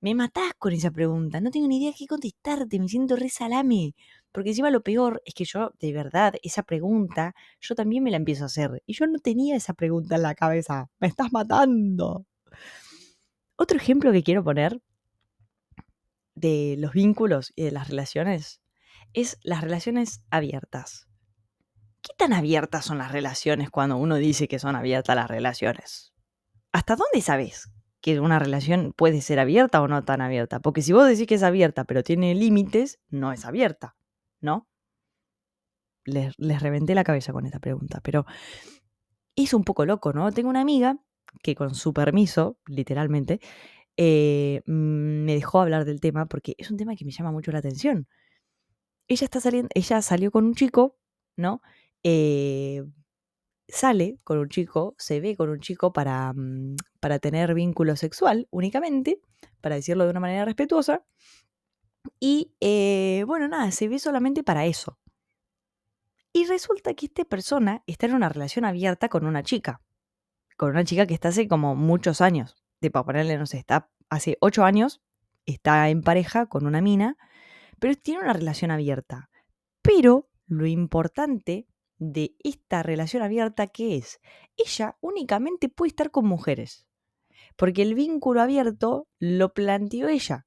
Me 0.00 0.14
matás 0.14 0.54
con 0.56 0.72
esa 0.72 0.90
pregunta, 0.90 1.42
no 1.42 1.50
tengo 1.50 1.68
ni 1.68 1.76
idea 1.82 1.92
qué 1.94 2.06
contestarte, 2.06 2.80
me 2.80 2.88
siento 2.88 3.16
re 3.16 3.28
salame. 3.28 3.94
Porque 4.32 4.48
encima 4.48 4.70
lo 4.70 4.82
peor 4.82 5.20
es 5.26 5.34
que 5.34 5.44
yo, 5.44 5.72
de 5.78 5.92
verdad, 5.92 6.32
esa 6.42 6.62
pregunta, 6.62 7.34
yo 7.60 7.74
también 7.74 8.02
me 8.02 8.10
la 8.10 8.16
empiezo 8.16 8.44
a 8.44 8.46
hacer. 8.46 8.82
Y 8.86 8.94
yo 8.94 9.06
no 9.06 9.18
tenía 9.18 9.56
esa 9.56 9.74
pregunta 9.74 10.16
en 10.16 10.22
la 10.22 10.34
cabeza. 10.34 10.88
Me 11.00 11.08
estás 11.08 11.30
matando. 11.32 12.24
Otro 13.56 13.76
ejemplo 13.76 14.10
que 14.10 14.22
quiero 14.22 14.42
poner 14.42 14.80
de 16.34 16.76
los 16.78 16.94
vínculos 16.94 17.52
y 17.54 17.64
de 17.64 17.72
las 17.72 17.88
relaciones 17.88 18.62
es 19.14 19.38
las 19.42 19.62
relaciones 19.62 20.22
abiertas. 20.30 21.08
¿Qué 22.02 22.12
tan 22.16 22.32
abiertas 22.32 22.84
son 22.84 22.98
las 22.98 23.12
relaciones 23.12 23.70
cuando 23.70 23.96
uno 23.96 24.16
dice 24.16 24.48
que 24.48 24.58
son 24.58 24.76
abiertas 24.76 25.16
las 25.16 25.28
relaciones? 25.28 26.14
¿Hasta 26.72 26.96
dónde 26.96 27.20
sabes 27.20 27.70
que 28.00 28.20
una 28.20 28.38
relación 28.38 28.94
puede 28.96 29.20
ser 29.20 29.38
abierta 29.38 29.82
o 29.82 29.88
no 29.88 30.02
tan 30.04 30.22
abierta? 30.22 30.60
Porque 30.60 30.82
si 30.82 30.92
vos 30.92 31.06
decís 31.06 31.26
que 31.26 31.34
es 31.34 31.42
abierta 31.42 31.84
pero 31.84 32.02
tiene 32.02 32.34
límites, 32.34 33.00
no 33.10 33.32
es 33.32 33.44
abierta, 33.44 33.96
¿no? 34.40 34.66
Les, 36.04 36.34
reventé 36.38 36.94
la 36.94 37.04
cabeza 37.04 37.32
con 37.32 37.44
esta 37.44 37.58
pregunta, 37.58 38.00
pero 38.02 38.24
es 39.36 39.52
un 39.52 39.64
poco 39.64 39.84
loco, 39.84 40.12
¿no? 40.14 40.32
Tengo 40.32 40.48
una 40.48 40.62
amiga 40.62 40.98
que 41.42 41.54
con 41.54 41.74
su 41.74 41.92
permiso, 41.92 42.58
literalmente, 42.66 43.40
eh, 43.96 44.62
me 44.64 45.34
dejó 45.34 45.60
hablar 45.60 45.84
del 45.84 46.00
tema 46.00 46.26
porque 46.26 46.54
es 46.56 46.70
un 46.70 46.78
tema 46.78 46.96
que 46.96 47.04
me 47.04 47.10
llama 47.10 47.30
mucho 47.30 47.52
la 47.52 47.58
atención 47.58 48.08
ella 49.10 49.24
está 49.24 49.40
saliendo, 49.40 49.68
ella 49.74 50.00
salió 50.02 50.30
con 50.30 50.44
un 50.44 50.54
chico, 50.54 50.96
¿no? 51.36 51.60
Eh, 52.04 52.84
sale 53.68 54.18
con 54.22 54.38
un 54.38 54.48
chico, 54.48 54.94
se 54.98 55.20
ve 55.20 55.36
con 55.36 55.50
un 55.50 55.58
chico 55.58 55.92
para, 55.92 56.32
mm, 56.32 56.76
para 57.00 57.18
tener 57.18 57.52
vínculo 57.54 57.96
sexual 57.96 58.46
únicamente, 58.50 59.20
para 59.60 59.74
decirlo 59.74 60.04
de 60.04 60.10
una 60.10 60.20
manera 60.20 60.44
respetuosa. 60.44 61.04
Y 62.20 62.54
eh, 62.60 63.24
bueno, 63.26 63.48
nada, 63.48 63.72
se 63.72 63.88
ve 63.88 63.98
solamente 63.98 64.44
para 64.44 64.64
eso. 64.66 64.98
Y 66.32 66.46
resulta 66.46 66.94
que 66.94 67.06
esta 67.06 67.24
persona 67.24 67.82
está 67.88 68.06
en 68.06 68.14
una 68.14 68.28
relación 68.28 68.64
abierta 68.64 69.08
con 69.08 69.26
una 69.26 69.42
chica. 69.42 69.82
Con 70.56 70.70
una 70.70 70.84
chica 70.84 71.06
que 71.06 71.14
está 71.14 71.28
hace 71.28 71.48
como 71.48 71.74
muchos 71.74 72.20
años. 72.20 72.62
De 72.80 72.92
para 72.92 73.04
ponerle, 73.04 73.36
no 73.38 73.46
sé, 73.46 73.58
está 73.58 73.90
hace 74.08 74.38
ocho 74.40 74.64
años, 74.64 75.02
está 75.46 75.88
en 75.88 76.02
pareja 76.02 76.46
con 76.46 76.66
una 76.66 76.80
mina 76.80 77.16
pero 77.80 77.96
tiene 77.96 78.20
una 78.20 78.32
relación 78.32 78.70
abierta. 78.70 79.30
Pero 79.82 80.28
lo 80.46 80.66
importante 80.66 81.66
de 81.98 82.34
esta 82.42 82.82
relación 82.82 83.22
abierta, 83.22 83.66
¿qué 83.66 83.96
es? 83.96 84.20
Ella 84.56 84.96
únicamente 85.00 85.68
puede 85.68 85.88
estar 85.88 86.10
con 86.10 86.26
mujeres. 86.26 86.86
Porque 87.56 87.82
el 87.82 87.94
vínculo 87.94 88.40
abierto 88.40 89.08
lo 89.18 89.52
planteó 89.52 90.08
ella. 90.08 90.46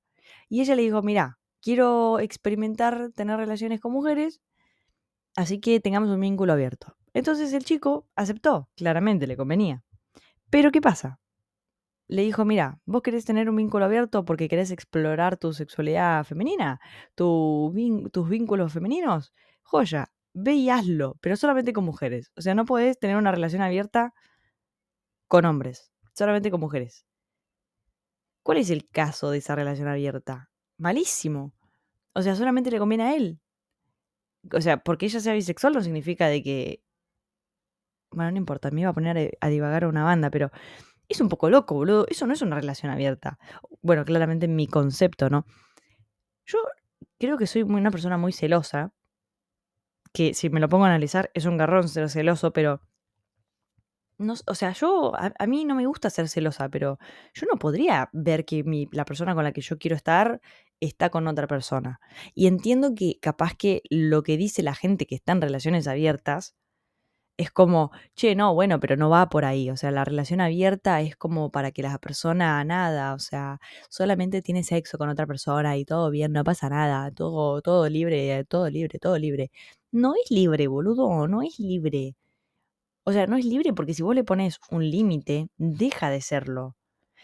Y 0.49 0.61
ella 0.61 0.75
le 0.75 0.83
dijo, 0.83 1.01
mira, 1.01 1.39
quiero 1.61 2.19
experimentar 2.19 3.11
tener 3.11 3.37
relaciones 3.37 3.79
con 3.79 3.91
mujeres, 3.91 4.41
así 5.35 5.59
que 5.59 5.79
tengamos 5.79 6.09
un 6.09 6.19
vínculo 6.19 6.53
abierto. 6.53 6.95
Entonces 7.13 7.53
el 7.53 7.63
chico 7.63 8.07
aceptó, 8.15 8.69
claramente 8.75 9.27
le 9.27 9.37
convenía. 9.37 9.83
Pero 10.49 10.71
¿qué 10.71 10.81
pasa? 10.81 11.19
Le 12.13 12.21
dijo, 12.21 12.45
mira, 12.45 12.79
vos 12.85 13.01
querés 13.01 13.25
tener 13.25 13.49
un 13.49 13.55
vínculo 13.55 13.85
abierto 13.85 14.23
porque 14.23 14.47
querés 14.47 14.69
explorar 14.69 15.35
tu 15.35 15.51
sexualidad 15.51 16.23
femenina, 16.23 16.79
tus 17.15 17.73
vínculos 17.73 18.71
femeninos, 18.71 19.33
joya, 19.63 20.11
ve 20.31 20.53
y 20.53 20.69
hazlo, 20.69 21.17
pero 21.21 21.35
solamente 21.35 21.73
con 21.73 21.85
mujeres. 21.85 22.31
O 22.35 22.41
sea, 22.43 22.53
no 22.53 22.65
podés 22.65 22.99
tener 22.99 23.17
una 23.17 23.31
relación 23.31 23.63
abierta 23.63 24.13
con 25.27 25.45
hombres, 25.45 25.91
solamente 26.13 26.51
con 26.51 26.59
mujeres. 26.59 27.07
¿Cuál 28.43 28.59
es 28.59 28.69
el 28.69 28.87
caso 28.87 29.31
de 29.31 29.39
esa 29.39 29.55
relación 29.55 29.87
abierta? 29.87 30.51
Malísimo. 30.77 31.51
O 32.13 32.21
sea, 32.21 32.35
solamente 32.35 32.69
le 32.69 32.77
conviene 32.77 33.03
a 33.05 33.15
él. 33.15 33.39
O 34.53 34.61
sea, 34.61 34.83
porque 34.83 35.07
ella 35.07 35.19
sea 35.19 35.33
bisexual 35.33 35.73
no 35.73 35.81
significa 35.81 36.27
de 36.27 36.43
que... 36.43 36.83
Bueno, 38.11 38.29
no 38.29 38.37
importa, 38.37 38.69
me 38.69 38.81
iba 38.81 38.91
a 38.91 38.93
poner 38.93 39.35
a 39.41 39.49
divagar 39.49 39.85
a 39.85 39.87
una 39.87 40.03
banda, 40.03 40.29
pero 40.29 40.51
es 41.13 41.21
un 41.21 41.29
poco 41.29 41.49
loco, 41.49 41.75
boludo. 41.75 42.05
Eso 42.09 42.27
no 42.27 42.33
es 42.33 42.41
una 42.41 42.55
relación 42.55 42.91
abierta. 42.91 43.39
Bueno, 43.81 44.03
claramente 44.05 44.45
en 44.45 44.55
mi 44.55 44.67
concepto, 44.67 45.29
¿no? 45.29 45.45
Yo 46.45 46.59
creo 47.19 47.37
que 47.37 47.47
soy 47.47 47.63
una 47.63 47.91
persona 47.91 48.17
muy 48.17 48.33
celosa. 48.33 48.93
Que 50.11 50.33
si 50.33 50.49
me 50.49 50.59
lo 50.59 50.69
pongo 50.69 50.85
a 50.85 50.89
analizar, 50.89 51.31
es 51.33 51.45
un 51.45 51.57
garrón 51.57 51.87
ser 51.87 52.09
celoso, 52.09 52.53
pero. 52.53 52.81
No, 54.17 54.35
o 54.45 54.55
sea, 54.55 54.73
yo. 54.73 55.13
A, 55.15 55.47
mí 55.47 55.65
no 55.65 55.75
me 55.75 55.85
gusta 55.85 56.09
ser 56.09 56.29
celosa, 56.29 56.69
pero 56.69 56.99
yo 57.33 57.47
no 57.51 57.57
podría 57.57 58.09
ver 58.13 58.45
que 58.45 58.63
mi, 58.63 58.87
la 58.91 59.05
persona 59.05 59.33
con 59.35 59.43
la 59.43 59.53
que 59.53 59.61
yo 59.61 59.77
quiero 59.77 59.95
estar 59.95 60.41
está 60.79 61.09
con 61.09 61.27
otra 61.27 61.47
persona. 61.47 61.99
Y 62.35 62.47
entiendo 62.47 62.93
que 62.95 63.19
capaz 63.21 63.55
que 63.55 63.81
lo 63.89 64.23
que 64.23 64.37
dice 64.37 64.63
la 64.63 64.75
gente 64.75 65.05
que 65.05 65.15
está 65.15 65.31
en 65.31 65.41
relaciones 65.41 65.87
abiertas 65.87 66.55
es 67.37 67.51
como, 67.51 67.91
che, 68.15 68.35
no, 68.35 68.53
bueno, 68.53 68.79
pero 68.79 68.95
no 68.95 69.09
va 69.09 69.29
por 69.29 69.45
ahí. 69.45 69.69
O 69.71 69.77
sea, 69.77 69.91
la 69.91 70.05
relación 70.05 70.41
abierta 70.41 71.01
es 71.01 71.15
como 71.15 71.51
para 71.51 71.71
que 71.71 71.81
la 71.83 71.97
persona 71.99 72.63
nada, 72.63 73.13
o 73.13 73.19
sea, 73.19 73.59
solamente 73.89 74.41
tiene 74.41 74.63
sexo 74.63 74.97
con 74.97 75.09
otra 75.09 75.25
persona 75.27 75.77
y 75.77 75.85
todo 75.85 76.09
bien, 76.11 76.31
no 76.31 76.43
pasa 76.43 76.69
nada, 76.69 77.11
todo, 77.11 77.61
todo 77.61 77.89
libre, 77.89 78.43
todo 78.45 78.69
libre, 78.69 78.99
todo 78.99 79.17
libre. 79.17 79.51
No 79.91 80.13
es 80.15 80.29
libre, 80.31 80.67
boludo, 80.67 81.27
no 81.27 81.41
es 81.41 81.59
libre. 81.59 82.15
O 83.05 83.11
sea, 83.13 83.27
no 83.27 83.37
es 83.37 83.45
libre 83.45 83.73
porque 83.73 83.93
si 83.93 84.03
vos 84.03 84.15
le 84.15 84.23
pones 84.23 84.59
un 84.71 84.89
límite, 84.89 85.49
deja 85.57 86.09
de 86.09 86.21
serlo. 86.21 86.75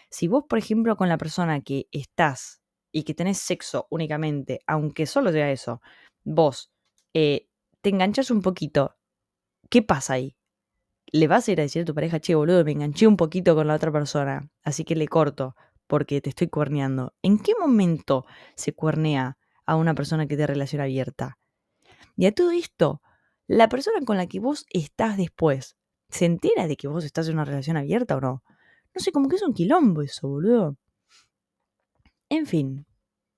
Si 0.09 0.27
vos, 0.27 0.45
por 0.49 0.59
ejemplo, 0.59 0.97
con 0.97 1.09
la 1.09 1.17
persona 1.17 1.61
que 1.61 1.87
estás 1.91 2.61
y 2.91 3.03
que 3.03 3.13
tenés 3.13 3.39
sexo 3.39 3.87
únicamente, 3.91 4.61
aunque 4.67 5.05
solo 5.05 5.31
sea 5.31 5.51
eso, 5.51 5.81
vos 6.23 6.71
eh, 7.13 7.47
te 7.81 7.89
enganchas 7.89 8.31
un 8.31 8.41
poquito 8.41 8.98
¿qué 9.69 9.81
pasa 9.81 10.13
ahí? 10.13 10.35
Le 11.11 11.27
vas 11.27 11.47
a 11.47 11.51
ir 11.51 11.59
a 11.59 11.63
decir 11.63 11.83
a 11.83 11.85
tu 11.85 11.95
pareja, 11.95 12.19
che, 12.19 12.35
boludo, 12.35 12.63
me 12.63 12.71
enganché 12.71 13.07
un 13.07 13.17
poquito 13.17 13.55
con 13.55 13.67
la 13.67 13.75
otra 13.75 13.91
persona, 13.91 14.51
así 14.63 14.83
que 14.83 14.95
le 14.95 15.07
corto 15.07 15.55
porque 15.87 16.21
te 16.21 16.29
estoy 16.29 16.47
cuerneando. 16.47 17.13
¿En 17.23 17.39
qué 17.39 17.53
momento 17.59 18.25
se 18.55 18.73
cuernea 18.73 19.37
a 19.65 19.75
una 19.75 19.95
persona 19.95 20.27
que 20.27 20.37
te 20.37 20.45
relación 20.45 20.81
abierta? 20.81 21.39
Y 22.15 22.27
a 22.27 22.31
todo 22.31 22.51
esto, 22.51 23.01
la 23.47 23.69
persona 23.69 23.99
con 24.05 24.17
la 24.17 24.27
que 24.27 24.39
vos 24.39 24.65
estás 24.69 25.17
después, 25.17 25.77
¿se 26.09 26.25
entera 26.25 26.67
de 26.67 26.75
que 26.75 26.87
vos 26.87 27.05
estás 27.05 27.27
en 27.27 27.33
una 27.35 27.45
relación 27.45 27.75
abierta 27.75 28.17
o 28.17 28.21
no? 28.21 28.43
No 28.93 29.01
sé, 29.01 29.11
como 29.11 29.29
que 29.29 29.37
es 29.37 29.41
un 29.41 29.53
quilombo 29.53 30.03
eso, 30.03 30.27
boludo. 30.27 30.77
En 32.29 32.45
fin, 32.45 32.85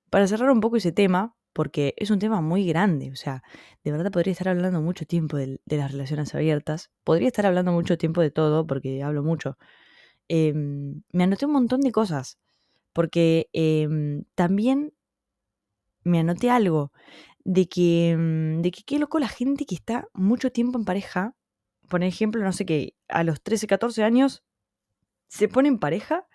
para 0.09 0.27
cerrar 0.27 0.51
un 0.51 0.59
poco 0.59 0.75
ese 0.75 0.91
tema, 0.91 1.37
porque 1.53 1.93
es 1.97 2.09
un 2.11 2.19
tema 2.19 2.41
muy 2.41 2.65
grande, 2.65 3.11
o 3.11 3.15
sea, 3.15 3.43
de 3.83 3.91
verdad 3.91 4.11
podría 4.11 4.31
estar 4.31 4.49
hablando 4.49 4.81
mucho 4.81 5.05
tiempo 5.05 5.37
de, 5.37 5.59
las 5.65 5.91
relaciones 5.91 6.33
abiertas, 6.35 6.91
podría 7.03 7.27
estar 7.27 7.45
hablando 7.45 7.71
mucho 7.71 7.97
tiempo 7.97 8.21
de 8.21 8.31
todo, 8.31 8.65
porque 8.67 9.03
hablo 9.03 9.23
mucho. 9.23 9.57
Em, 10.27 11.03
me 11.11 11.23
anoté 11.25 11.45
un 11.45 11.53
montón 11.53 11.81
de 11.81 11.91
cosas, 11.91 12.39
porque 12.93 13.49
em, 13.53 14.25
también 14.35 14.93
me 16.03 16.19
anoté 16.19 16.49
algo 16.49 16.91
de 17.43 17.67
que, 17.69 18.11
em, 18.11 18.61
de 18.61 18.71
que 18.71 18.83
qué 18.83 18.99
loco 18.99 19.19
la 19.19 19.27
gente 19.29 19.65
que 19.65 19.75
está 19.75 20.07
mucho 20.13 20.51
tiempo 20.51 20.77
en 20.79 20.85
pareja, 20.85 21.35
por 21.89 22.03
ejemplo, 22.03 22.43
no 22.43 22.53
sé 22.53 22.65
qué, 22.65 22.95
a 23.09 23.23
los 23.23 23.41
13, 23.41 23.67
14 23.67 24.03
años 24.03 24.43
se 25.27 25.47
ponen 25.49 25.73
en 25.73 25.79
pareja 25.79 26.27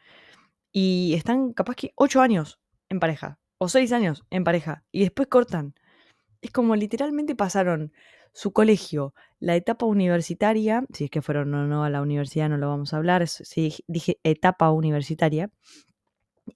y 0.73 1.15
están 1.15 1.53
capaz 1.53 1.77
que 1.77 1.93
8 1.97 2.21
años 2.23 2.61
en 2.91 3.01
pareja 3.01 3.41
o 3.59 3.69
seis 3.69 3.93
años 3.93 4.25
en 4.31 4.45
pareja 4.45 4.85
y 4.93 5.01
después 5.03 5.29
cortan. 5.29 5.75
Es 6.43 6.51
como 6.53 6.77
literalmente 6.77 7.35
pasaron 7.37 7.93
su 8.33 8.53
colegio, 8.53 9.15
la 9.41 9.57
etapa 9.57 9.87
universitaria, 9.87 10.85
si 10.93 11.05
es 11.05 11.11
que 11.11 11.23
fueron 11.23 11.55
o 11.55 11.67
no 11.67 11.85
a 11.85 11.91
la 11.91 12.03
universidad, 12.03 12.51
no 12.51 12.59
lo 12.59 12.69
vamos 12.69 12.93
a 12.93 12.99
hablar, 12.99 13.27
si 13.29 13.75
dije 13.89 14.19
etapa 14.25 14.71
universitaria, 14.71 15.51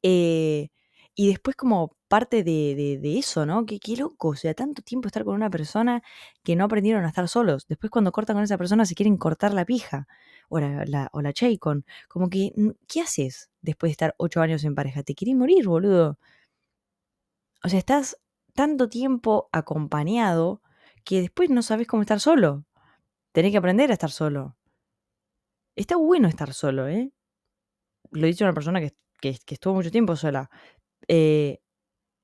eh, 0.02 0.68
y 1.14 1.28
después 1.28 1.56
como 1.56 1.96
parte 2.08 2.42
de, 2.44 2.98
de, 3.00 3.18
eso, 3.18 3.46
¿no? 3.46 3.66
Qué, 3.66 3.78
qué 3.80 3.96
loco, 3.96 4.28
o 4.28 4.36
sea, 4.36 4.54
tanto 4.54 4.82
tiempo 4.82 5.08
estar 5.08 5.24
con 5.24 5.34
una 5.34 5.50
persona 5.50 6.02
que 6.42 6.56
no 6.56 6.64
aprendieron 6.64 7.04
a 7.04 7.08
estar 7.08 7.28
solos. 7.28 7.66
Después 7.68 7.90
cuando 7.90 8.12
cortan 8.12 8.36
con 8.36 8.44
esa 8.44 8.58
persona 8.58 8.84
se 8.84 8.94
quieren 8.94 9.16
cortar 9.16 9.52
la 9.54 9.64
pija 9.64 10.06
o 10.48 10.60
la, 10.60 10.84
la, 10.86 11.08
o 11.12 11.22
la 11.22 11.32
Como 12.08 12.30
que, 12.30 12.52
¿qué 12.88 13.00
haces 13.02 13.50
después 13.60 13.90
de 13.90 13.92
estar 13.92 14.14
ocho 14.18 14.40
años 14.40 14.64
en 14.64 14.74
pareja? 14.74 15.02
Te 15.02 15.14
querés 15.14 15.36
morir, 15.36 15.66
boludo. 15.66 16.18
O 17.62 17.68
sea, 17.68 17.78
estás 17.78 18.20
tanto 18.54 18.88
tiempo 18.88 19.48
acompañado 19.52 20.62
que 21.04 21.20
después 21.20 21.50
no 21.50 21.62
sabes 21.62 21.86
cómo 21.86 22.02
estar 22.02 22.20
solo. 22.20 22.66
Tenés 23.32 23.52
que 23.52 23.58
aprender 23.58 23.90
a 23.90 23.94
estar 23.94 24.10
solo. 24.10 24.56
Está 25.76 25.96
bueno 25.96 26.28
estar 26.28 26.52
solo, 26.52 26.88
¿eh? 26.88 27.12
Lo 28.10 28.26
dicho 28.26 28.44
una 28.44 28.54
persona 28.54 28.80
que, 28.80 28.94
que, 29.20 29.38
estuvo 29.46 29.74
mucho 29.74 29.90
tiempo 29.90 30.16
sola. 30.16 30.50
Eh, 31.08 31.60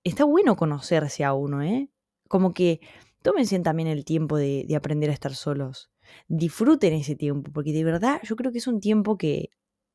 está 0.04 0.24
bueno 0.24 0.56
conocerse 0.56 1.24
a 1.24 1.32
uno, 1.32 1.62
¿eh? 1.62 1.90
Como 2.28 2.52
que 2.52 2.80
tómense 3.22 3.58
también 3.60 3.88
el 3.88 4.04
tiempo 4.04 4.36
de, 4.36 4.64
de, 4.66 4.76
aprender 4.76 5.10
a 5.10 5.12
estar 5.12 5.34
solos. 5.34 5.90
Disfruten 6.28 6.92
ese 6.94 7.14
tiempo, 7.16 7.52
porque 7.52 7.72
de 7.72 7.84
verdad 7.84 8.20
yo 8.24 8.36
creo 8.36 8.52
que 8.52 8.58
es 8.58 8.66
un 8.66 8.80
tiempo 8.80 9.16
que 9.16 9.50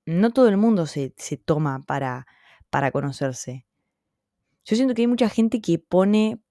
no 0.05 0.31
todo 0.31 0.47
el 0.47 0.57
mundo 0.57 0.85
se, 0.85 1.13
se 1.17 1.37
toma 1.37 1.83
para, 1.85 2.25
para 2.69 2.91
conocerse. 2.91 3.65
Yo 4.63 4.75
siento 4.75 4.93
que 4.93 5.03
hay 5.03 5.07
mucha 5.07 5.29
gente 5.29 5.61
que 5.61 5.79
pone 5.79 6.41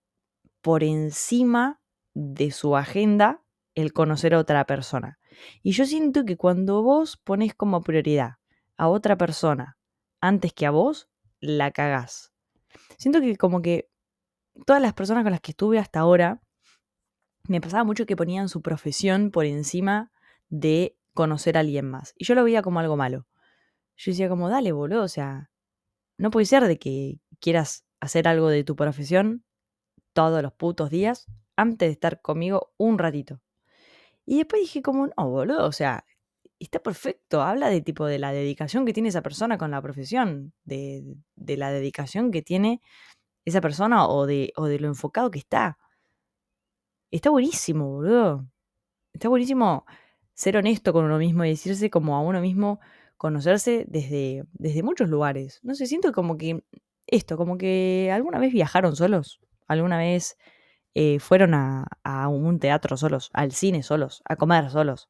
por 0.60 0.84
encima 0.84 1.80
de 2.14 2.50
su 2.50 2.76
agenda 2.76 3.42
el 3.74 3.92
conocer 3.92 4.34
a 4.34 4.38
otra 4.38 4.66
persona. 4.66 5.18
Y 5.62 5.72
yo 5.72 5.86
siento 5.86 6.24
que 6.24 6.36
cuando 6.36 6.82
vos 6.82 7.16
pones 7.16 7.54
como 7.54 7.82
prioridad 7.82 8.36
a 8.76 8.88
otra 8.88 9.16
persona 9.16 9.78
antes 10.20 10.52
que 10.52 10.66
a 10.66 10.70
vos, 10.70 11.08
la 11.40 11.70
cagás. 11.70 12.32
Siento 12.98 13.20
que 13.20 13.36
como 13.36 13.62
que 13.62 13.90
todas 14.66 14.82
las 14.82 14.92
personas 14.92 15.22
con 15.22 15.32
las 15.32 15.40
que 15.40 15.52
estuve 15.52 15.78
hasta 15.78 16.00
ahora, 16.00 16.42
me 17.48 17.60
pasaba 17.60 17.84
mucho 17.84 18.06
que 18.06 18.16
ponían 18.16 18.48
su 18.48 18.60
profesión 18.60 19.30
por 19.30 19.46
encima 19.46 20.12
de 20.48 20.96
conocer 21.14 21.56
a 21.56 21.60
alguien 21.60 21.88
más. 21.88 22.12
Y 22.16 22.24
yo 22.24 22.34
lo 22.34 22.44
veía 22.44 22.62
como 22.62 22.80
algo 22.80 22.96
malo. 22.96 23.26
Yo 23.96 24.12
decía 24.12 24.28
como, 24.28 24.48
dale, 24.48 24.72
boludo, 24.72 25.02
o 25.02 25.08
sea, 25.08 25.50
no 26.18 26.30
puede 26.30 26.46
ser 26.46 26.66
de 26.66 26.78
que 26.78 27.20
quieras 27.40 27.84
hacer 28.00 28.28
algo 28.28 28.48
de 28.48 28.64
tu 28.64 28.76
profesión 28.76 29.44
todos 30.12 30.42
los 30.42 30.52
putos 30.52 30.90
días 30.90 31.26
antes 31.56 31.88
de 31.88 31.92
estar 31.92 32.20
conmigo 32.20 32.72
un 32.76 32.98
ratito. 32.98 33.40
Y 34.26 34.38
después 34.38 34.62
dije 34.62 34.82
como, 34.82 35.08
no, 35.08 35.28
boludo, 35.28 35.66
o 35.66 35.72
sea, 35.72 36.04
está 36.58 36.78
perfecto, 36.80 37.42
habla 37.42 37.68
de 37.68 37.80
tipo 37.80 38.06
de 38.06 38.18
la 38.18 38.32
dedicación 38.32 38.84
que 38.84 38.92
tiene 38.92 39.08
esa 39.08 39.22
persona 39.22 39.58
con 39.58 39.70
la 39.70 39.82
profesión, 39.82 40.52
de, 40.64 41.16
de 41.36 41.56
la 41.56 41.70
dedicación 41.70 42.30
que 42.30 42.42
tiene 42.42 42.80
esa 43.44 43.60
persona 43.60 44.06
o 44.06 44.26
de, 44.26 44.52
o 44.56 44.66
de 44.66 44.78
lo 44.78 44.88
enfocado 44.88 45.30
que 45.30 45.38
está. 45.38 45.78
Está 47.10 47.30
buenísimo, 47.30 47.88
boludo. 47.88 48.46
Está 49.12 49.28
buenísimo 49.28 49.84
ser 50.34 50.56
honesto 50.56 50.92
con 50.92 51.04
uno 51.04 51.18
mismo 51.18 51.44
y 51.44 51.50
decirse 51.50 51.90
como 51.90 52.16
a 52.16 52.20
uno 52.22 52.40
mismo, 52.40 52.80
conocerse 53.16 53.84
desde, 53.88 54.44
desde 54.52 54.82
muchos 54.82 55.08
lugares. 55.10 55.60
No 55.62 55.74
sé, 55.74 55.86
siento 55.86 56.12
como 56.12 56.38
que 56.38 56.62
esto, 57.10 57.36
como 57.36 57.58
que 57.58 58.10
alguna 58.12 58.38
vez 58.38 58.52
viajaron 58.52 58.96
solos, 58.96 59.40
alguna 59.66 59.98
vez 59.98 60.36
eh, 60.94 61.18
fueron 61.20 61.54
a, 61.54 61.86
un 62.28 62.58
teatro 62.58 62.96
solos, 62.96 63.30
al 63.32 63.52
cine 63.52 63.82
solos, 63.82 64.22
a 64.24 64.36
comer 64.36 64.70
solos. 64.70 65.08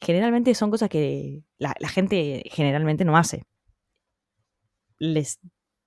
Generalmente 0.00 0.54
son 0.54 0.70
cosas 0.70 0.88
que 0.88 1.42
la, 1.58 1.74
gente 1.88 2.44
generalmente 2.46 3.04
no 3.04 3.16
hace. 3.16 3.44
Les 4.98 5.40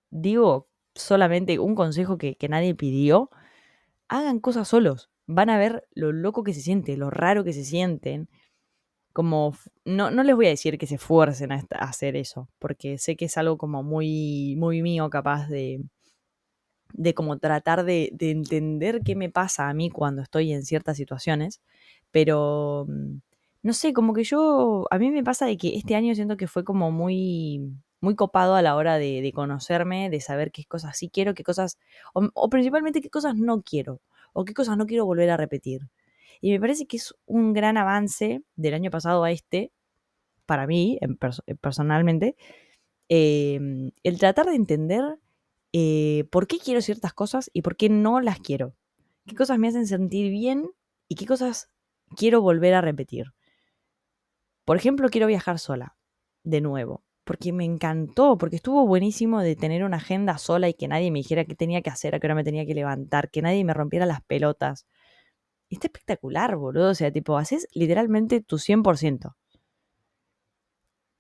digo 0.10 0.70
solamente 0.96 1.60
un 1.60 1.76
consejo 1.76 2.18
que, 2.18 2.36
que 2.36 2.50
nadie 2.50 2.76
pidió. 2.76 3.30
Hagan 4.10 4.40
cosas 4.40 4.68
solos. 4.68 5.10
Van 5.28 5.50
a 5.50 5.58
ver 5.58 5.88
lo 5.92 6.12
loco 6.12 6.44
que 6.44 6.54
se 6.54 6.62
siente, 6.62 6.98
lo 6.98 7.10
raro 7.10 7.44
que 7.46 7.54
se 7.54 7.64
sienten 7.64 8.30
como, 9.14 9.56
no, 9.86 10.12
no 10.12 10.24
les 10.24 10.36
voy 10.36 10.48
a 10.48 10.50
decir 10.50 10.78
que 10.78 10.88
se 10.88 10.96
esfuercen 10.96 11.52
a, 11.52 11.66
hacer 11.80 12.16
eso, 12.16 12.50
porque 12.60 12.98
sé 12.98 13.16
que 13.16 13.26
es 13.26 13.38
algo 13.38 13.58
como 13.58 13.84
muy, 13.84 14.56
muy 14.58 14.82
mío 14.82 15.10
capaz 15.10 15.48
de, 15.48 15.84
de 16.94 17.14
como 17.14 17.38
tratar 17.40 17.84
de, 17.86 18.10
de, 18.14 18.32
entender 18.32 19.02
qué 19.04 19.16
me 19.16 19.30
pasa 19.30 19.70
a 19.70 19.74
mí 19.74 19.90
cuando 19.90 20.22
estoy 20.22 20.54
en 20.54 20.64
ciertas 20.64 20.98
situaciones, 20.98 21.62
pero 22.12 22.86
mm, 22.88 23.18
no 23.64 23.74
sé, 23.74 23.94
como 23.94 24.14
que 24.14 24.24
yo, 24.24 24.88
a 24.92 24.98
mí 24.98 25.12
me 25.12 25.24
pasa 25.24 25.46
de 25.46 25.58
que 25.58 25.78
este 25.78 25.96
año 25.96 26.16
siento 26.16 26.38
que 26.38 26.48
fue 26.48 26.64
como 26.64 26.92
muy, 26.92 27.62
muy 28.02 28.16
copado 28.16 28.56
a 28.56 28.62
la 28.62 28.76
hora 28.76 28.98
de, 28.98 29.22
de 29.22 29.32
conocerme, 29.34 30.10
de 30.10 30.22
saber 30.22 30.52
qué 30.52 30.66
cosas 30.66 30.98
sí 30.98 31.10
quiero, 31.10 31.34
qué 31.34 31.44
cosas, 31.44 31.78
o 32.14 32.50
principalmente 32.50 33.02
qué 33.02 33.10
cosas 33.10 33.36
no 33.36 33.62
quiero, 33.62 34.02
o 34.34 34.46
qué 34.46 34.54
cosas 34.54 34.78
no 34.78 34.86
quiero 34.88 35.06
volver 35.06 35.30
a 35.30 35.38
repetir. 35.38 35.90
Y 36.42 36.52
me 36.52 36.60
parece 36.60 36.88
que 36.88 36.98
es 36.98 37.16
un 37.26 37.54
gran 37.54 37.78
avance 37.78 38.44
del 38.56 38.74
año 38.74 38.90
pasado 38.90 39.24
a 39.24 39.32
este, 39.32 39.72
para 40.46 40.68
mí, 40.68 41.00
eh, 41.02 41.56
personalmente, 41.56 42.36
em, 43.10 43.92
el 44.04 44.20
tratar 44.20 44.48
de 44.48 44.56
entender 44.56 45.04
eh, 45.74 46.26
por 46.32 46.48
qué 46.48 46.58
quiero 46.58 46.82
ciertas 46.82 47.14
cosas 47.14 47.50
y 47.54 47.62
por 47.62 47.78
qué 47.78 47.88
no 47.90 48.20
las 48.20 48.40
quiero. 48.40 48.76
Qué 49.26 49.36
cosas 49.36 49.58
me 49.60 49.70
hacen 49.70 49.88
sentir 49.88 50.30
bien 50.32 50.70
y 51.08 51.16
qué 51.16 51.26
cosas 51.26 51.70
quiero 52.18 52.42
volver 52.42 52.74
a 52.74 52.82
repetir. 52.82 53.28
Por 54.66 54.78
ejemplo, 54.78 55.10
quiero 55.10 55.28
viajar 55.28 55.60
sola, 55.60 55.96
de 56.44 56.62
nuevo, 56.62 57.04
porque 57.24 57.54
me 57.54 57.66
encantó, 57.66 58.38
porque 58.38 58.58
estuvo 58.58 58.86
buenísimo 58.86 59.42
de 59.42 59.56
tener 59.56 59.84
una 59.84 59.98
agenda 59.98 60.38
sola 60.38 60.70
y 60.70 60.74
que 60.74 60.88
nadie 60.88 61.12
me 61.12 61.20
dijera 61.20 61.46
qué 61.46 61.56
tenía 61.56 61.82
que 61.82 61.90
hacer, 61.90 62.16
a 62.16 62.20
qué 62.20 62.28
hora 62.28 62.36
me 62.36 62.44
tenía 62.44 62.66
que 62.66 62.74
levantar, 62.74 63.30
que 63.32 63.42
nadie 63.42 63.64
me 63.64 63.74
rompiera 63.74 64.06
las 64.06 64.22
pelotas 64.24 64.86
está 65.76 65.88
espectacular, 65.88 66.56
boludo. 66.56 66.92
O 66.92 66.96
sea, 66.96 67.12
tipo, 67.12 67.38
haces 67.38 67.68
literalmente 67.74 68.42
tu 68.42 68.58
100%. 68.58 69.36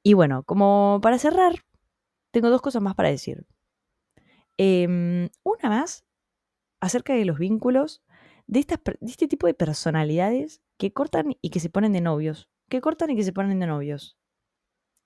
Y 0.03 0.13
bueno, 0.13 0.43
como 0.43 0.99
para 1.01 1.19
cerrar, 1.19 1.53
tengo 2.31 2.49
dos 2.49 2.61
cosas 2.61 2.81
más 2.81 2.95
para 2.95 3.09
decir. 3.09 3.45
Em, 4.57 5.29
una 5.43 5.69
más 5.69 6.05
acerca 6.79 7.13
de 7.13 7.25
los 7.25 7.37
vínculos 7.39 8.03
de, 8.47 8.65
de 8.65 9.11
este 9.11 9.27
tipo 9.27 9.47
de 9.47 9.53
personalidades 9.53 10.61
que 10.77 10.91
cortan 10.93 11.37
y 11.41 11.49
que 11.51 11.59
se 11.59 11.69
ponen 11.69 11.93
de 11.93 12.01
novios. 12.01 12.49
Que 12.69 12.81
cortan 12.81 13.11
y 13.11 13.15
que 13.15 13.23
se 13.23 13.33
ponen 13.33 13.59
de 13.59 13.67
novios. 13.67 14.17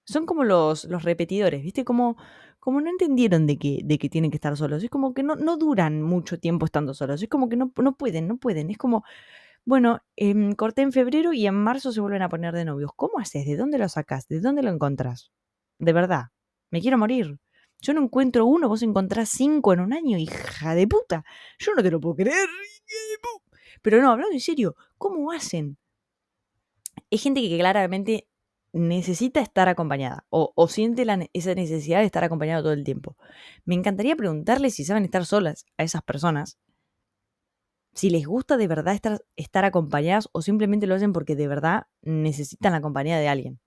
Son 0.06 0.26
como 0.26 0.44
los, 0.44 0.86
los 0.86 1.04
repetidores, 1.04 1.64
¿viste? 1.64 1.84
Como, 1.84 2.18
como 2.60 2.82
no 2.82 2.90
entendieron 2.90 3.48
de 3.48 3.58
que, 3.58 3.80
de 3.84 3.98
que 3.98 4.10
tienen 4.10 4.32
que 4.32 4.38
estar 4.38 4.56
solos. 4.56 4.84
Es 4.84 4.90
como 4.90 5.14
que 5.14 5.24
no, 5.24 5.36
no 5.36 5.58
duran 5.58 6.02
mucho 6.02 6.40
tiempo 6.40 6.66
estando 6.66 6.94
solos. 6.94 7.22
Es 7.22 7.30
como 7.30 7.50
que 7.50 7.58
no, 7.58 7.72
no 7.76 7.96
pueden, 7.98 8.28
no 8.28 8.38
pueden. 8.38 8.70
Es 8.70 8.78
como, 8.78 9.04
bueno, 9.66 10.02
em, 10.16 10.54
corté 10.54 10.84
en 10.84 10.92
febrero 10.92 11.34
y 11.34 11.48
en 11.48 11.56
marzo 11.56 11.92
se 11.92 12.02
vuelven 12.02 12.22
a 12.22 12.30
poner 12.30 12.54
de 12.54 12.66
novios. 12.66 12.92
¿Cómo 12.96 13.20
haces? 13.20 13.46
¿De 13.46 13.58
dónde 13.58 13.78
lo 13.78 13.90
sacás? 13.90 14.28
¿De 14.28 14.40
dónde 14.40 14.64
lo 14.64 14.72
encontrás? 14.72 15.32
De 15.80 15.94
verdad, 15.94 16.26
me 16.72 16.82
quiero 16.82 16.98
morir. 16.98 17.40
Yo 17.82 17.94
no 17.94 18.02
encuentro 18.04 18.46
uno, 18.46 18.70
vos 18.70 18.82
encontrás 18.84 19.30
cinco 19.30 19.74
en 19.74 19.80
un 19.80 19.94
año, 19.94 20.18
hija 20.18 20.76
de 20.76 20.88
puta. 20.88 21.24
Yo 21.60 21.74
no 21.76 21.84
te 21.84 21.92
lo 21.92 22.00
puedo 22.00 22.16
creer. 22.16 22.48
Pero 23.82 24.02
no, 24.02 24.12
hablando 24.12 24.34
en 24.34 24.40
serio, 24.40 24.76
¿cómo 24.98 25.32
hacen? 25.32 25.78
Es 27.10 27.22
gente 27.22 27.42
que 27.42 27.58
claramente 27.58 28.28
necesita 28.76 29.40
estar 29.40 29.70
acompañada 29.70 30.26
o, 30.30 30.68
siente 30.68 31.06
esa 31.32 31.56
necesidad 31.56 32.00
de 32.00 32.06
estar 32.06 32.26
acompañado 32.26 32.62
todo 32.62 32.74
el 32.74 32.84
tiempo. 32.84 33.16
Me 33.64 33.74
encantaría 33.74 34.18
preguntarles 34.18 34.76
si 34.76 34.84
saben 34.84 35.06
estar 35.06 35.26
solas 35.26 35.66
a 35.78 35.84
esas 35.84 36.04
personas 36.04 36.60
si 37.94 38.10
les 38.10 38.28
gusta 38.28 38.58
de 38.58 38.68
verdad 38.68 38.94
estar, 38.94 39.24
estar 39.38 39.64
acompañadas 39.64 40.28
o 40.34 40.42
simplemente 40.42 40.88
lo 40.88 40.96
hacen 40.96 41.14
porque 41.14 41.38
de 41.38 41.48
verdad 41.48 41.88
necesitan 42.02 42.74
la 42.74 42.82
compañía 42.82 43.18
de 43.18 43.30
alguien. 43.30 43.62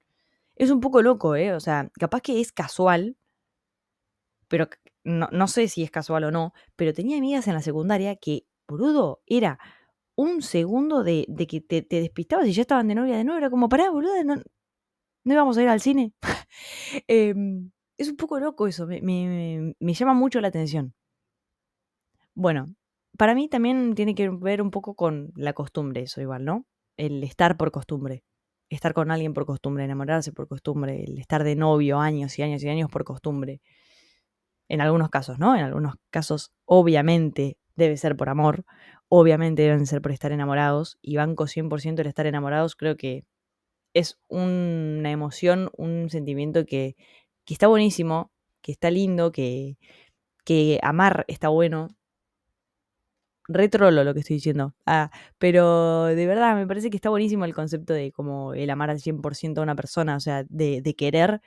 Es 0.56 0.70
un 0.70 0.80
poco 0.80 1.00
loco, 1.00 1.36
¿eh? 1.36 1.54
O 1.54 1.60
sea, 1.60 1.90
capaz 1.98 2.20
que 2.20 2.38
es 2.42 2.52
casual, 2.52 3.16
pero 4.46 4.68
no, 5.04 5.28
no 5.32 5.48
sé 5.48 5.68
si 5.68 5.82
es 5.82 5.90
casual 5.90 6.24
o 6.24 6.30
no, 6.30 6.52
pero 6.76 6.92
tenía 6.92 7.16
amigas 7.16 7.48
en 7.48 7.54
la 7.54 7.62
secundaria 7.62 8.16
que, 8.16 8.46
boludo, 8.68 9.22
era 9.26 9.58
un 10.16 10.42
segundo 10.42 11.02
de, 11.02 11.26
que 11.48 11.62
te, 11.62 11.80
te, 11.80 12.00
despistabas 12.02 12.46
y 12.48 12.52
ya 12.52 12.62
estaban 12.62 12.88
de 12.88 12.96
novia 12.96 13.16
de 13.16 13.24
nuevo. 13.24 13.38
Era 13.38 13.48
como, 13.48 13.70
pará, 13.70 13.88
boludo, 13.88 14.12
no, 14.24 14.42
no 15.28 15.34
íbamos 15.34 15.58
a 15.58 15.62
ir 15.62 15.68
al 15.68 15.80
cine. 15.80 16.12
Em, 17.06 17.70
es 17.98 18.08
un 18.08 18.16
poco 18.16 18.40
loco 18.40 18.66
eso, 18.66 18.86
me, 18.86 19.00
me, 19.02 19.74
me 19.78 19.94
llama 19.94 20.14
mucho 20.14 20.40
la 20.40 20.48
atención. 20.48 20.94
Bueno, 22.34 22.66
para 23.18 23.34
mí 23.34 23.48
también 23.48 23.94
tiene 23.94 24.14
que 24.14 24.30
ver 24.30 24.62
un 24.62 24.70
poco 24.70 24.94
con 24.94 25.32
la 25.36 25.52
costumbre, 25.52 26.02
eso 26.02 26.20
igual, 26.20 26.44
¿no? 26.44 26.64
El 26.96 27.22
estar 27.24 27.56
por 27.56 27.70
costumbre. 27.70 28.24
Estar 28.70 28.94
con 28.94 29.10
alguien 29.10 29.34
por 29.34 29.44
costumbre, 29.46 29.84
enamorarse 29.84 30.32
por 30.32 30.48
costumbre, 30.48 31.04
el 31.04 31.18
estar 31.18 31.44
de 31.44 31.56
novio 31.56 31.98
años 32.00 32.38
y 32.38 32.42
años 32.42 32.62
y 32.62 32.68
años 32.68 32.90
por 32.90 33.04
costumbre. 33.04 33.60
En 34.68 34.80
algunos 34.80 35.10
casos, 35.10 35.38
¿no? 35.38 35.56
En 35.56 35.64
algunos 35.64 35.96
casos, 36.10 36.52
obviamente, 36.64 37.58
debe 37.76 37.96
ser 37.96 38.16
por 38.16 38.28
amor, 38.28 38.64
obviamente 39.08 39.62
deben 39.62 39.86
ser 39.86 40.00
por 40.02 40.12
estar 40.12 40.32
enamorados, 40.32 40.98
y 41.02 41.16
banco 41.16 41.46
100% 41.46 42.00
el 42.00 42.06
estar 42.06 42.26
enamorados, 42.26 42.76
creo 42.76 42.96
que 42.96 43.24
es 43.94 44.18
una 44.28 45.10
emoción, 45.10 45.70
un 45.76 46.10
sentimiento 46.10 46.64
que, 46.66 46.96
que 47.44 47.54
está 47.54 47.66
buenísimo, 47.68 48.32
que 48.62 48.72
está 48.72 48.90
lindo, 48.90 49.32
que, 49.32 49.78
que 50.44 50.80
amar 50.82 51.24
está 51.28 51.48
bueno, 51.48 51.88
retrolo 53.48 54.04
lo 54.04 54.14
que 54.14 54.20
estoy 54.20 54.36
diciendo. 54.36 54.74
Ah, 54.86 55.10
pero 55.38 56.04
de 56.06 56.26
verdad 56.26 56.54
me 56.54 56.66
parece 56.66 56.90
que 56.90 56.96
está 56.96 57.10
buenísimo 57.10 57.44
el 57.44 57.54
concepto 57.54 57.94
de 57.94 58.12
como 58.12 58.54
el 58.54 58.70
amar 58.70 58.90
al 58.90 59.00
100% 59.00 59.60
a 59.60 59.62
una 59.62 59.74
persona, 59.76 60.16
o 60.16 60.20
sea, 60.20 60.44
de, 60.48 60.82
de 60.82 60.94
querer 60.94 61.40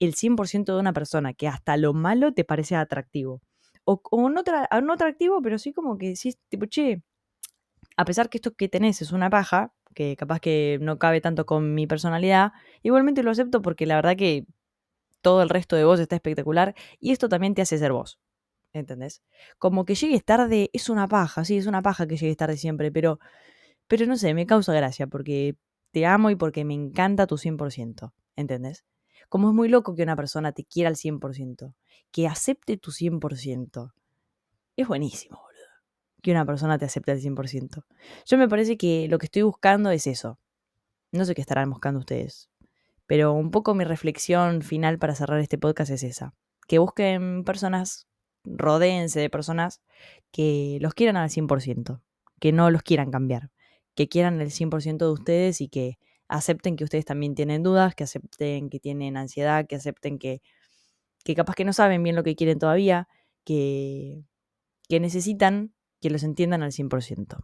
el 0.00 0.14
100% 0.14 0.74
de 0.74 0.80
una 0.80 0.92
persona, 0.92 1.34
que 1.34 1.48
hasta 1.48 1.76
lo 1.76 1.92
malo 1.92 2.32
te 2.32 2.44
parece 2.44 2.76
atractivo. 2.76 3.42
O, 3.84 4.00
o 4.10 4.28
no, 4.30 4.42
no, 4.82 4.92
atractivo, 4.92 5.42
pero 5.42 5.58
sí 5.58 5.72
como 5.72 5.98
que 5.98 6.14
sí, 6.16 6.34
tipo, 6.48 6.66
che, 6.66 7.02
a 7.96 8.04
pesar 8.04 8.28
que 8.30 8.38
esto 8.38 8.54
que 8.54 8.68
tenés 8.68 9.02
es 9.02 9.12
una 9.12 9.30
paja, 9.30 9.72
que 9.94 10.16
capaz 10.16 10.40
que 10.40 10.78
no 10.80 10.98
cabe 10.98 11.20
tanto 11.20 11.46
con 11.46 11.74
mi 11.74 11.86
personalidad, 11.86 12.52
igualmente 12.82 13.22
lo 13.22 13.30
acepto 13.30 13.62
porque 13.62 13.86
la 13.86 13.96
verdad 13.96 14.16
que 14.16 14.46
todo 15.22 15.42
el 15.42 15.48
resto 15.48 15.76
de 15.76 15.84
vos 15.84 16.00
está 16.00 16.16
espectacular 16.16 16.74
y 17.00 17.12
esto 17.12 17.28
también 17.28 17.54
te 17.54 17.62
hace 17.62 17.78
ser 17.78 17.92
vos. 17.92 18.18
¿entendés? 18.72 19.22
Como 19.58 19.84
que 19.84 19.94
llegues 19.94 20.24
tarde 20.24 20.70
es 20.72 20.88
una 20.88 21.08
paja, 21.08 21.44
sí, 21.44 21.56
es 21.56 21.66
una 21.66 21.82
paja 21.82 22.06
que 22.06 22.16
llegues 22.16 22.36
tarde 22.36 22.56
siempre, 22.56 22.90
pero, 22.92 23.18
pero 23.86 24.06
no 24.06 24.16
sé, 24.16 24.34
me 24.34 24.46
causa 24.46 24.72
gracia 24.72 25.06
porque 25.06 25.56
te 25.92 26.06
amo 26.06 26.30
y 26.30 26.36
porque 26.36 26.64
me 26.64 26.74
encanta 26.74 27.26
tu 27.26 27.36
100%, 27.36 28.12
¿entendés? 28.36 28.84
Como 29.28 29.48
es 29.48 29.54
muy 29.54 29.68
loco 29.68 29.94
que 29.94 30.02
una 30.02 30.16
persona 30.16 30.52
te 30.52 30.64
quiera 30.64 30.88
al 30.88 30.96
100%, 30.96 31.74
que 32.10 32.26
acepte 32.26 32.76
tu 32.76 32.92
100%. 32.92 33.92
Es 34.76 34.88
buenísimo. 34.88 35.47
Que 36.22 36.32
una 36.32 36.44
persona 36.44 36.78
te 36.78 36.84
acepte 36.84 37.12
al 37.12 37.20
100%. 37.20 37.84
Yo 38.26 38.38
me 38.38 38.48
parece 38.48 38.76
que 38.76 39.06
lo 39.08 39.18
que 39.18 39.26
estoy 39.26 39.42
buscando 39.42 39.90
es 39.90 40.06
eso. 40.06 40.38
No 41.12 41.24
sé 41.24 41.34
qué 41.34 41.40
estarán 41.40 41.70
buscando 41.70 42.00
ustedes. 42.00 42.50
Pero 43.06 43.32
un 43.32 43.50
poco 43.50 43.74
mi 43.74 43.84
reflexión 43.84 44.62
final 44.62 44.98
para 44.98 45.14
cerrar 45.14 45.40
este 45.40 45.58
podcast 45.58 45.90
es 45.90 46.02
esa. 46.02 46.34
Que 46.66 46.78
busquen 46.78 47.44
personas 47.44 48.08
rodéense 48.56 49.20
de 49.20 49.30
personas 49.30 49.82
que 50.30 50.78
los 50.80 50.94
quieran 50.94 51.16
al 51.16 51.30
100%, 51.30 52.00
que 52.40 52.52
no 52.52 52.70
los 52.70 52.82
quieran 52.82 53.10
cambiar, 53.10 53.50
que 53.94 54.08
quieran 54.08 54.40
el 54.40 54.50
100% 54.50 54.98
de 54.98 55.12
ustedes 55.12 55.60
y 55.60 55.68
que 55.68 55.98
acepten 56.28 56.76
que 56.76 56.84
ustedes 56.84 57.04
también 57.04 57.34
tienen 57.34 57.62
dudas, 57.62 57.94
que 57.94 58.04
acepten 58.04 58.70
que 58.70 58.80
tienen 58.80 59.16
ansiedad, 59.16 59.66
que 59.66 59.76
acepten 59.76 60.18
que, 60.18 60.42
que 61.24 61.34
capaz 61.34 61.54
que 61.54 61.64
no 61.64 61.72
saben 61.72 62.02
bien 62.02 62.16
lo 62.16 62.22
que 62.22 62.36
quieren 62.36 62.58
todavía, 62.58 63.08
que, 63.44 64.24
que 64.88 65.00
necesitan 65.00 65.72
que 66.00 66.10
los 66.10 66.22
entiendan 66.22 66.62
al 66.62 66.72
100%. 66.72 67.38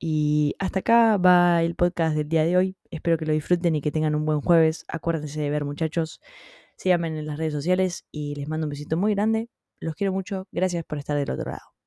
Y 0.00 0.54
hasta 0.58 0.80
acá 0.80 1.16
va 1.16 1.62
el 1.62 1.74
podcast 1.74 2.16
del 2.16 2.28
día 2.28 2.44
de 2.44 2.56
hoy. 2.56 2.76
Espero 2.90 3.18
que 3.18 3.26
lo 3.26 3.32
disfruten 3.32 3.74
y 3.74 3.80
que 3.80 3.90
tengan 3.90 4.14
un 4.14 4.24
buen 4.24 4.40
jueves. 4.40 4.84
Acuérdense 4.88 5.40
de 5.40 5.50
ver 5.50 5.64
muchachos. 5.64 6.20
Síganme 6.76 7.08
en 7.08 7.26
las 7.26 7.38
redes 7.38 7.52
sociales 7.52 8.06
y 8.12 8.34
les 8.36 8.48
mando 8.48 8.66
un 8.66 8.70
besito 8.70 8.96
muy 8.96 9.14
grande. 9.14 9.48
Los 9.80 9.94
quiero 9.94 10.12
mucho. 10.12 10.46
Gracias 10.52 10.84
por 10.84 10.98
estar 10.98 11.16
del 11.16 11.30
otro 11.30 11.50
lado. 11.50 11.77